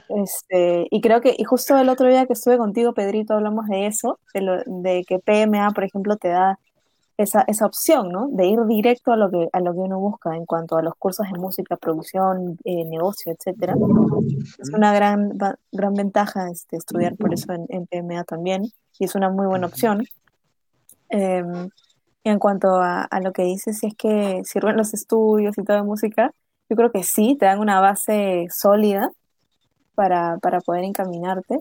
[0.09, 3.87] Este, y creo que, y justo el otro día que estuve contigo, Pedrito, hablamos de
[3.87, 6.57] eso, de, de que PMA, por ejemplo, te da
[7.21, 8.27] esa, esa opción, ¿no?
[8.29, 10.95] De ir directo a lo, que, a lo que uno busca en cuanto a los
[10.95, 13.75] cursos de música, producción, eh, negocio, etcétera.
[14.59, 15.37] Es una gran,
[15.71, 18.63] gran ventaja este, estudiar por eso en, PMA también,
[18.99, 20.05] y es una muy buena opción.
[21.09, 21.69] Em,
[22.23, 25.63] y en cuanto a, a, lo que dices, si es que sirven los estudios y
[25.63, 26.33] toda música,
[26.69, 29.11] yo creo que sí, te dan una base sólida
[29.95, 31.59] para, para poder encaminarte.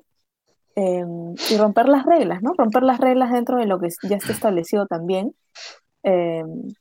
[0.83, 2.55] Em, y romper las reglas, ¿no?
[2.57, 5.35] Romper las reglas dentro de lo que ya está establecido también.
[6.03, 6.73] Em,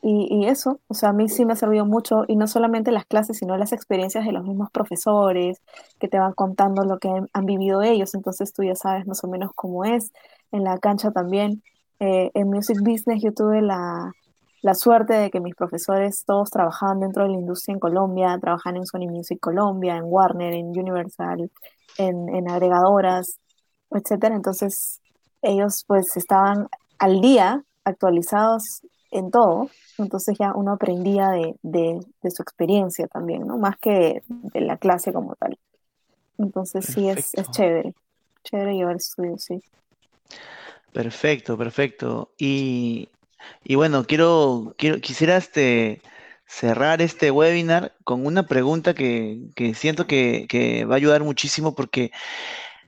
[0.00, 3.04] y, eso, o sea, a mí sí me ha servido mucho, y no solamente las
[3.04, 5.60] clases, sino las experiencias de los mismos profesores
[5.98, 9.28] que te van contando lo que han, vivido ellos, entonces tú ya sabes más o
[9.28, 10.12] menos cómo es.
[10.52, 11.62] En la cancha también,
[11.98, 14.12] eh, en Music Business yo tuve la,
[14.62, 18.76] la suerte de que mis profesores todos trabajaban dentro de la industria en Colombia, trabajan
[18.76, 21.50] en Sony Music Colombia, en Warner, en Universal,
[21.98, 23.38] en, en agregadoras,
[23.90, 24.34] etcétera.
[24.34, 25.00] Entonces,
[25.42, 32.30] ellos pues estaban al día, actualizados en todo, entonces ya uno aprendía de, de, de
[32.30, 33.56] su experiencia también, ¿no?
[33.56, 35.58] Más que de la clase como tal.
[36.36, 37.52] Entonces sí, es, es Perfecto.
[37.52, 37.94] chévere,
[38.44, 39.62] chévere llevar estudios, sí.
[40.92, 42.32] Perfecto, perfecto.
[42.38, 43.08] Y,
[43.64, 46.02] y bueno, quiero, quiero, quisiera este,
[46.46, 51.74] cerrar este webinar con una pregunta que, que siento que, que va a ayudar muchísimo
[51.74, 52.10] porque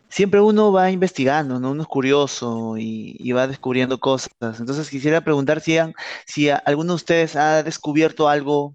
[0.09, 1.73] siempre uno va investigando, ¿no?
[1.73, 4.31] Uno es curioso y, y va descubriendo cosas.
[4.61, 5.95] Entonces quisiera preguntar si, han-
[6.27, 8.75] si alguno de ustedes ha descubierto algo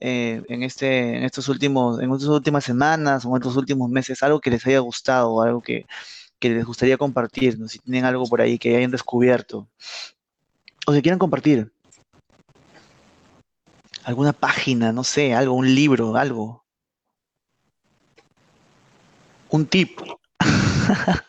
[0.00, 4.22] eh, en este, en estos últimos, en estas últimas semanas o en estos últimos meses,
[4.22, 5.86] algo que les haya gustado, algo que,
[6.38, 7.68] que les gustaría compartir, ¿no?
[7.68, 9.68] Si tienen algo por ahí que hayan descubierto
[10.86, 11.72] o que quieran compartir,
[14.04, 16.64] alguna página, no sé, algo, un libro, algo,
[19.50, 19.98] un tip.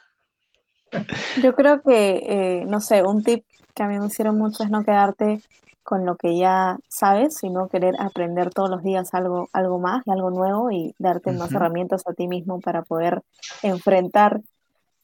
[1.42, 4.70] Yo creo que, eh, no sé, un tip que a mí me hicieron mucho es
[4.70, 5.42] no quedarte
[5.84, 10.12] con lo que ya sabes, sino querer aprender todos los días algo, algo más y
[10.12, 13.22] algo nuevo y darte más herramientas a ti mismo para poder
[13.62, 14.42] enfrentar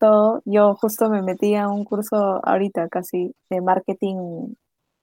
[0.01, 0.41] todo.
[0.45, 4.55] Yo justo me metí a un curso ahorita casi de marketing,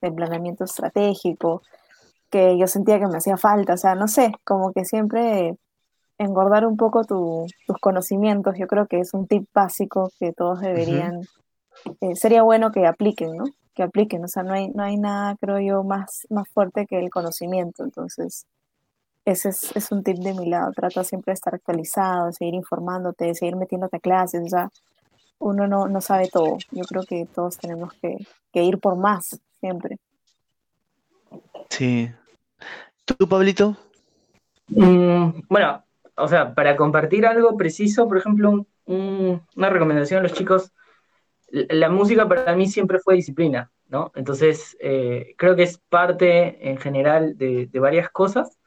[0.02, 1.62] de planeamiento estratégico,
[2.30, 5.56] que yo sentía que me hacía falta, o sea, no sé, como que siempre
[6.18, 10.60] engordar un poco tu- tus conocimientos, yo creo que es un tip básico que todos
[10.60, 11.22] deberían,
[12.00, 13.44] eh, sería bueno que apliquen, ¿no?
[13.74, 16.98] Que apliquen, o sea, no hay, no hay nada, creo yo, más, más fuerte que
[16.98, 18.46] el conocimiento, entonces
[19.30, 22.54] ese es, es un tip de mi lado, trata siempre de estar actualizado, de seguir
[22.54, 24.70] informándote, de seguir metiéndote a clases, o sea,
[25.38, 28.16] uno no, no sabe todo, yo creo que todos tenemos que,
[28.52, 29.98] que ir por más, siempre.
[31.68, 32.10] Sí.
[33.04, 33.76] ¿Tú, Pablito?
[34.68, 35.82] Mm, bueno,
[36.16, 40.72] o sea, para compartir algo preciso, por ejemplo, un- un- una recomendación a los chicos,
[41.50, 44.12] la música para mí siempre fue disciplina, ¿no?
[44.14, 48.57] Entonces, eh, creo que es parte en general de, de varias cosas,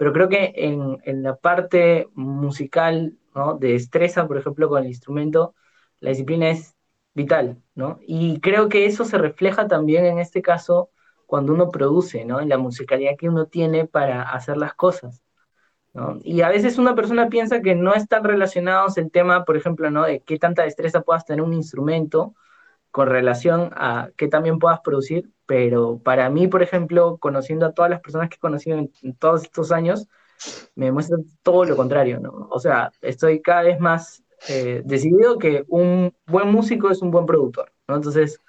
[0.00, 3.58] pero creo que en, en la parte musical, ¿no?
[3.58, 5.54] De destreza, por ejemplo, con el instrumento,
[6.00, 6.74] la disciplina es
[7.12, 7.98] vital, ¿no?
[8.06, 10.88] Y creo que eso se refleja también en este caso
[11.26, 12.40] cuando uno produce, ¿no?
[12.40, 15.22] En la musicalidad que uno tiene para hacer las cosas.
[15.92, 16.18] ¿no?
[16.22, 20.04] Y a veces una persona piensa que no están relacionados el tema, por ejemplo, ¿no?
[20.04, 22.34] De qué tanta destreza puedas tener un instrumento
[22.90, 27.90] con relación a qué también puedas producir, pero para mí, por ejemplo, conociendo a todas
[27.90, 30.08] las personas que he conocido en, en todos estos años,
[30.74, 32.48] me demuestra todo lo contrario, ¿no?
[32.50, 37.26] O sea, estoy cada vez más eh, decidido que un buen músico es un buen
[37.26, 37.96] productor, ¿no?
[37.96, 38.40] Entonces,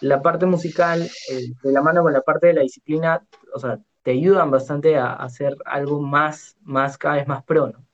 [0.00, 3.78] la parte musical, eh, de la mano con la parte de la disciplina, o sea,
[4.02, 7.84] te ayudan bastante a, a hacer algo más, más, cada vez más pro, ¿no?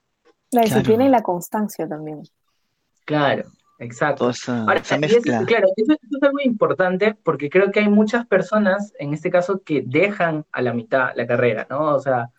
[0.52, 2.22] La disciplina y la constancia también.
[3.04, 3.44] Claro,
[3.80, 4.30] exacto.
[4.30, 7.88] esa, Ahora, esa y eso, claro, eso, eso es algo importante porque creo que hay
[7.88, 11.96] muchas personas, en este caso, que dejan a la mitad la carrera, ¿no?
[11.96, 12.30] O sea,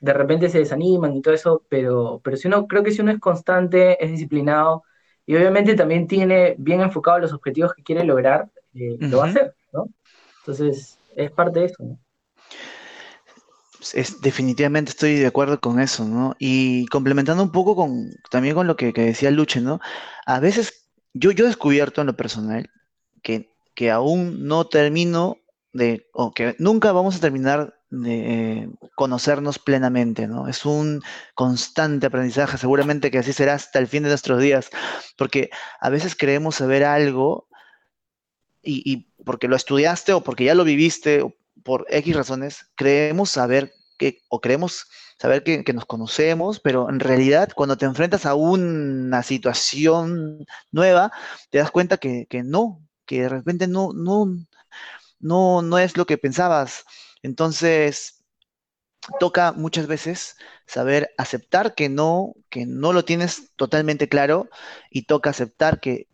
[0.00, 3.10] de repente se desaniman y todo eso, pero, pero si uno, creo que si uno
[3.10, 4.84] es constante, es disciplinado
[5.26, 9.28] y obviamente también tiene bien enfocados los objetivos que quiere lograr, eh, lo va a
[9.28, 9.88] hacer, ¿no?
[10.40, 11.98] Entonces, es parte de eso, ¿no?
[13.94, 16.34] Es, definitivamente estoy de acuerdo con eso, ¿no?
[16.38, 19.80] Y complementando un poco con, también con lo que, que decía Luche, ¿no?
[20.26, 20.77] A veces
[21.14, 22.70] yo, yo he descubierto en lo personal
[23.22, 25.38] que, que aún no termino
[25.72, 30.48] de, o que nunca vamos a terminar de eh, conocernos plenamente, ¿no?
[30.48, 31.02] Es un
[31.34, 34.70] constante aprendizaje, seguramente que así será hasta el fin de nuestros días,
[35.16, 35.50] porque
[35.80, 37.48] a veces creemos saber algo
[38.62, 41.34] y, y porque lo estudiaste o porque ya lo viviste o
[41.64, 44.86] por X razones, creemos saber que, o creemos
[45.18, 51.12] saber que, nos conocemos, pero en realidad cuando te enfrentas a una situación nueva,
[51.50, 54.26] te das cuenta que, que no, que de repente no, no,
[55.18, 56.84] no, no es lo que pensabas.
[57.22, 58.22] Entonces,
[59.20, 60.36] toca muchas veces
[60.66, 64.48] saber aceptar que no, que no lo tienes totalmente claro
[64.90, 66.08] y toca aceptar que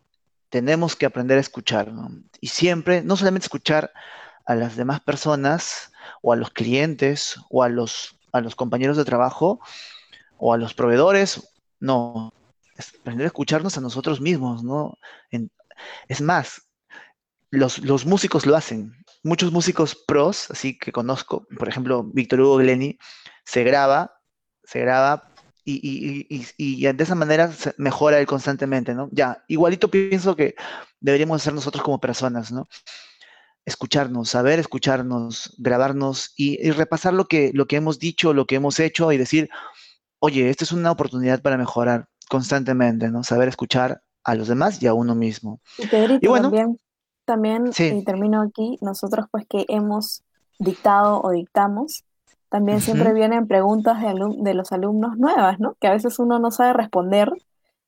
[0.49, 1.91] tenemos que aprender a escuchar.
[2.39, 3.91] Y siempre, no solamente escuchar
[4.45, 5.91] a las demás personas
[6.21, 9.59] o a los clientes o a los, a los compañeros de trabajo
[10.37, 12.33] o a los proveedores, no,
[12.77, 14.97] es aprender a escucharnos a nosotros mismos, ¿no?
[16.07, 16.61] Es más,
[17.51, 18.93] los, los músicos lo hacen.
[19.23, 22.97] Muchos músicos pros, así que conozco, por ejemplo, Víctor Hugo Glenny,
[23.43, 24.11] se graba,
[24.63, 25.31] se graba
[25.63, 29.09] y, y- y- y- de esa manera mejora él constantemente, ¿no?
[29.11, 30.55] Ya, igualito pienso que
[30.99, 32.67] deberíamos ser nosotros como personas, ¿no?
[33.65, 38.79] Escucharnos, saber escucharnos, grabarnos y, repasar lo que, lo que hemos dicho, lo que hemos
[38.79, 39.49] hecho y decir,
[40.19, 43.23] oye, esta es una oportunidad para mejorar constantemente, ¿no?
[43.23, 45.59] Saber escuchar a los demás y a uno mismo.
[46.21, 46.79] Y, bueno, también,
[47.25, 50.23] también y termino aquí, nosotros pues que hemos
[50.59, 52.05] dictado o dictamos,
[52.49, 55.75] también siempre vienen preguntas de, de, los alumnos nuevas, ¿no?
[55.79, 57.33] Que a veces uno no sabe responder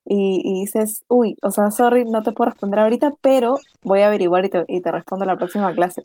[0.09, 4.45] y, dices, uy, o sea, sorry, no te puedo responder ahorita, pero voy a averiguar
[4.45, 6.03] y te, y te respondo en la próxima clase,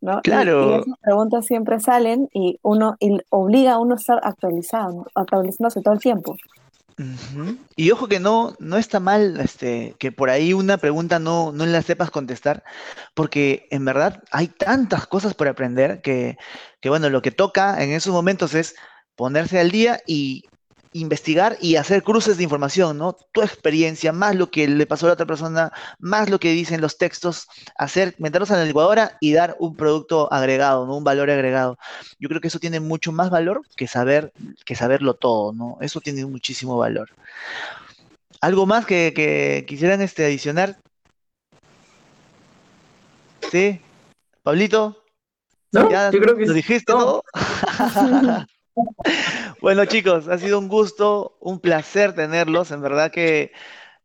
[0.00, 0.20] ¿no?
[0.22, 0.70] Claro.
[0.70, 5.82] Y, esas preguntas siempre salen y uno y obliga a uno a estar actualizando, actualizándose
[5.82, 6.36] todo el tiempo.
[7.76, 11.66] Y ojo que no, no está mal este, que por ahí una pregunta no, no
[11.66, 12.62] la sepas contestar,
[13.14, 16.36] porque en verdad hay tantas cosas por aprender que,
[16.80, 18.76] que, bueno, lo que toca en esos momentos es
[19.16, 20.44] ponerse al día y
[20.94, 23.16] investigar y hacer cruces de información, ¿no?
[23.32, 26.80] Tu experiencia, más lo que le pasó a la otra persona, más lo que dicen
[26.80, 30.96] los textos, hacer, meterlos en la licuadora y dar un producto agregado, ¿no?
[30.96, 31.78] Un valor agregado.
[32.20, 34.32] Yo creo que eso tiene mucho más valor que saber,
[34.64, 35.78] que saberlo todo, ¿no?
[35.80, 37.10] Eso tiene muchísimo valor.
[38.40, 40.76] ¿Algo más que, quisieran este, adicionar?
[43.50, 43.80] ¿Sí?
[44.44, 45.02] ¿Pablito?
[45.72, 47.24] No, ¿Ya yo creo que ¿Lo dijiste todo?
[49.60, 52.70] Bueno, chicos, ha sido un gusto, un placer tenerlos.
[52.70, 53.52] En verdad que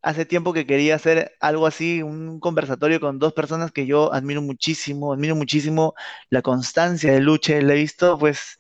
[0.02, 4.42] hace tiempo que quería hacer algo así, un conversatorio con dos personas que yo admiro
[4.42, 5.96] muchísimo, admiro muchísimo
[6.30, 7.62] la constancia de Luche.
[7.62, 8.58] Le he visto, pues,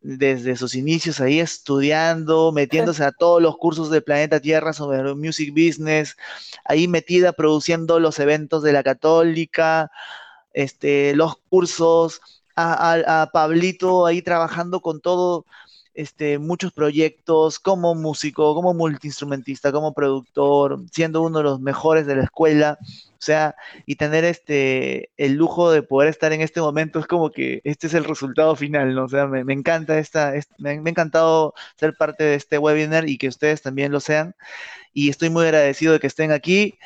[0.00, 5.50] desde sus inicios ahí estudiando, metiéndose a todos los cursos de Planeta Tierra sobre music
[5.50, 6.16] business,
[6.64, 9.90] ahí metida produciendo los eventos de la Católica,
[10.52, 12.20] este, los cursos,
[12.56, 15.46] a, Pablito ahí trabajando con todo,
[15.94, 22.16] este, muchos proyectos como músico, como multiinstrumentista, como productor, siendo uno de los mejores de
[22.16, 22.78] la escuela.
[22.80, 23.54] O sea,
[23.86, 27.86] y tener este el lujo de poder estar en este momento es como que este
[27.86, 29.04] es el resultado final, ¿no?
[29.04, 33.16] O sea, me, encanta esta, me, me, ha encantado ser parte de este webinar y
[33.16, 34.34] que ustedes también lo sean.
[34.92, 36.78] Y estoy muy agradecido de que estén aquí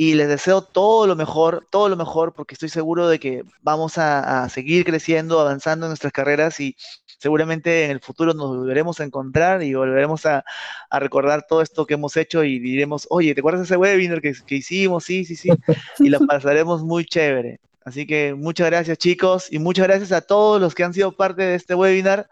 [0.00, 3.98] y les deseo todo lo mejor, todo lo mejor, porque estoy seguro de que vamos
[3.98, 6.74] a, seguir creciendo, avanzando en nuestras carreras y
[7.18, 10.42] seguramente en el futuro nos volveremos a encontrar y volveremos a,
[10.90, 14.32] recordar todo esto que hemos hecho y diremos, oye, ¿te acuerdas de ese webinar que,
[14.46, 15.04] que hicimos?
[15.04, 15.50] Sí, sí, sí,
[15.98, 17.60] y lo pasaremos muy chévere.
[17.84, 21.42] Así que muchas gracias chicos y muchas gracias a todos los que han sido parte
[21.42, 22.26] de este webinar.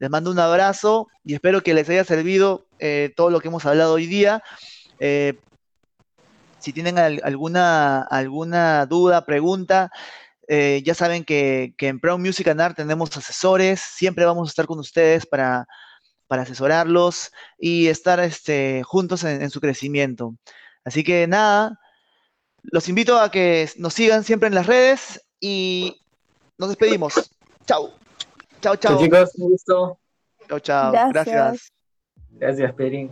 [0.00, 3.64] Les mando un abrazo y espero que les haya servido eh, todo lo que hemos
[3.64, 4.42] hablado hoy día.
[4.98, 5.34] Eh,
[6.62, 9.90] si tienen alguna, alguna duda, pregunta,
[10.46, 14.66] eh, ya saben que, en Brown Music and Art tenemos asesores, siempre vamos a estar
[14.66, 15.66] con ustedes para,
[16.28, 20.34] asesorarlos y estar este, juntos en, su crecimiento.
[20.82, 21.78] Así que nada,
[22.62, 26.00] los invito a que nos sigan siempre en las redes y
[26.56, 27.12] nos despedimos.
[27.66, 27.92] Chao.
[28.62, 28.98] Chao, chao.
[28.98, 29.98] chicos, un gusto.
[30.48, 30.92] Chao, chao.
[31.10, 31.72] Gracias.
[32.30, 33.10] Gracias, Perín.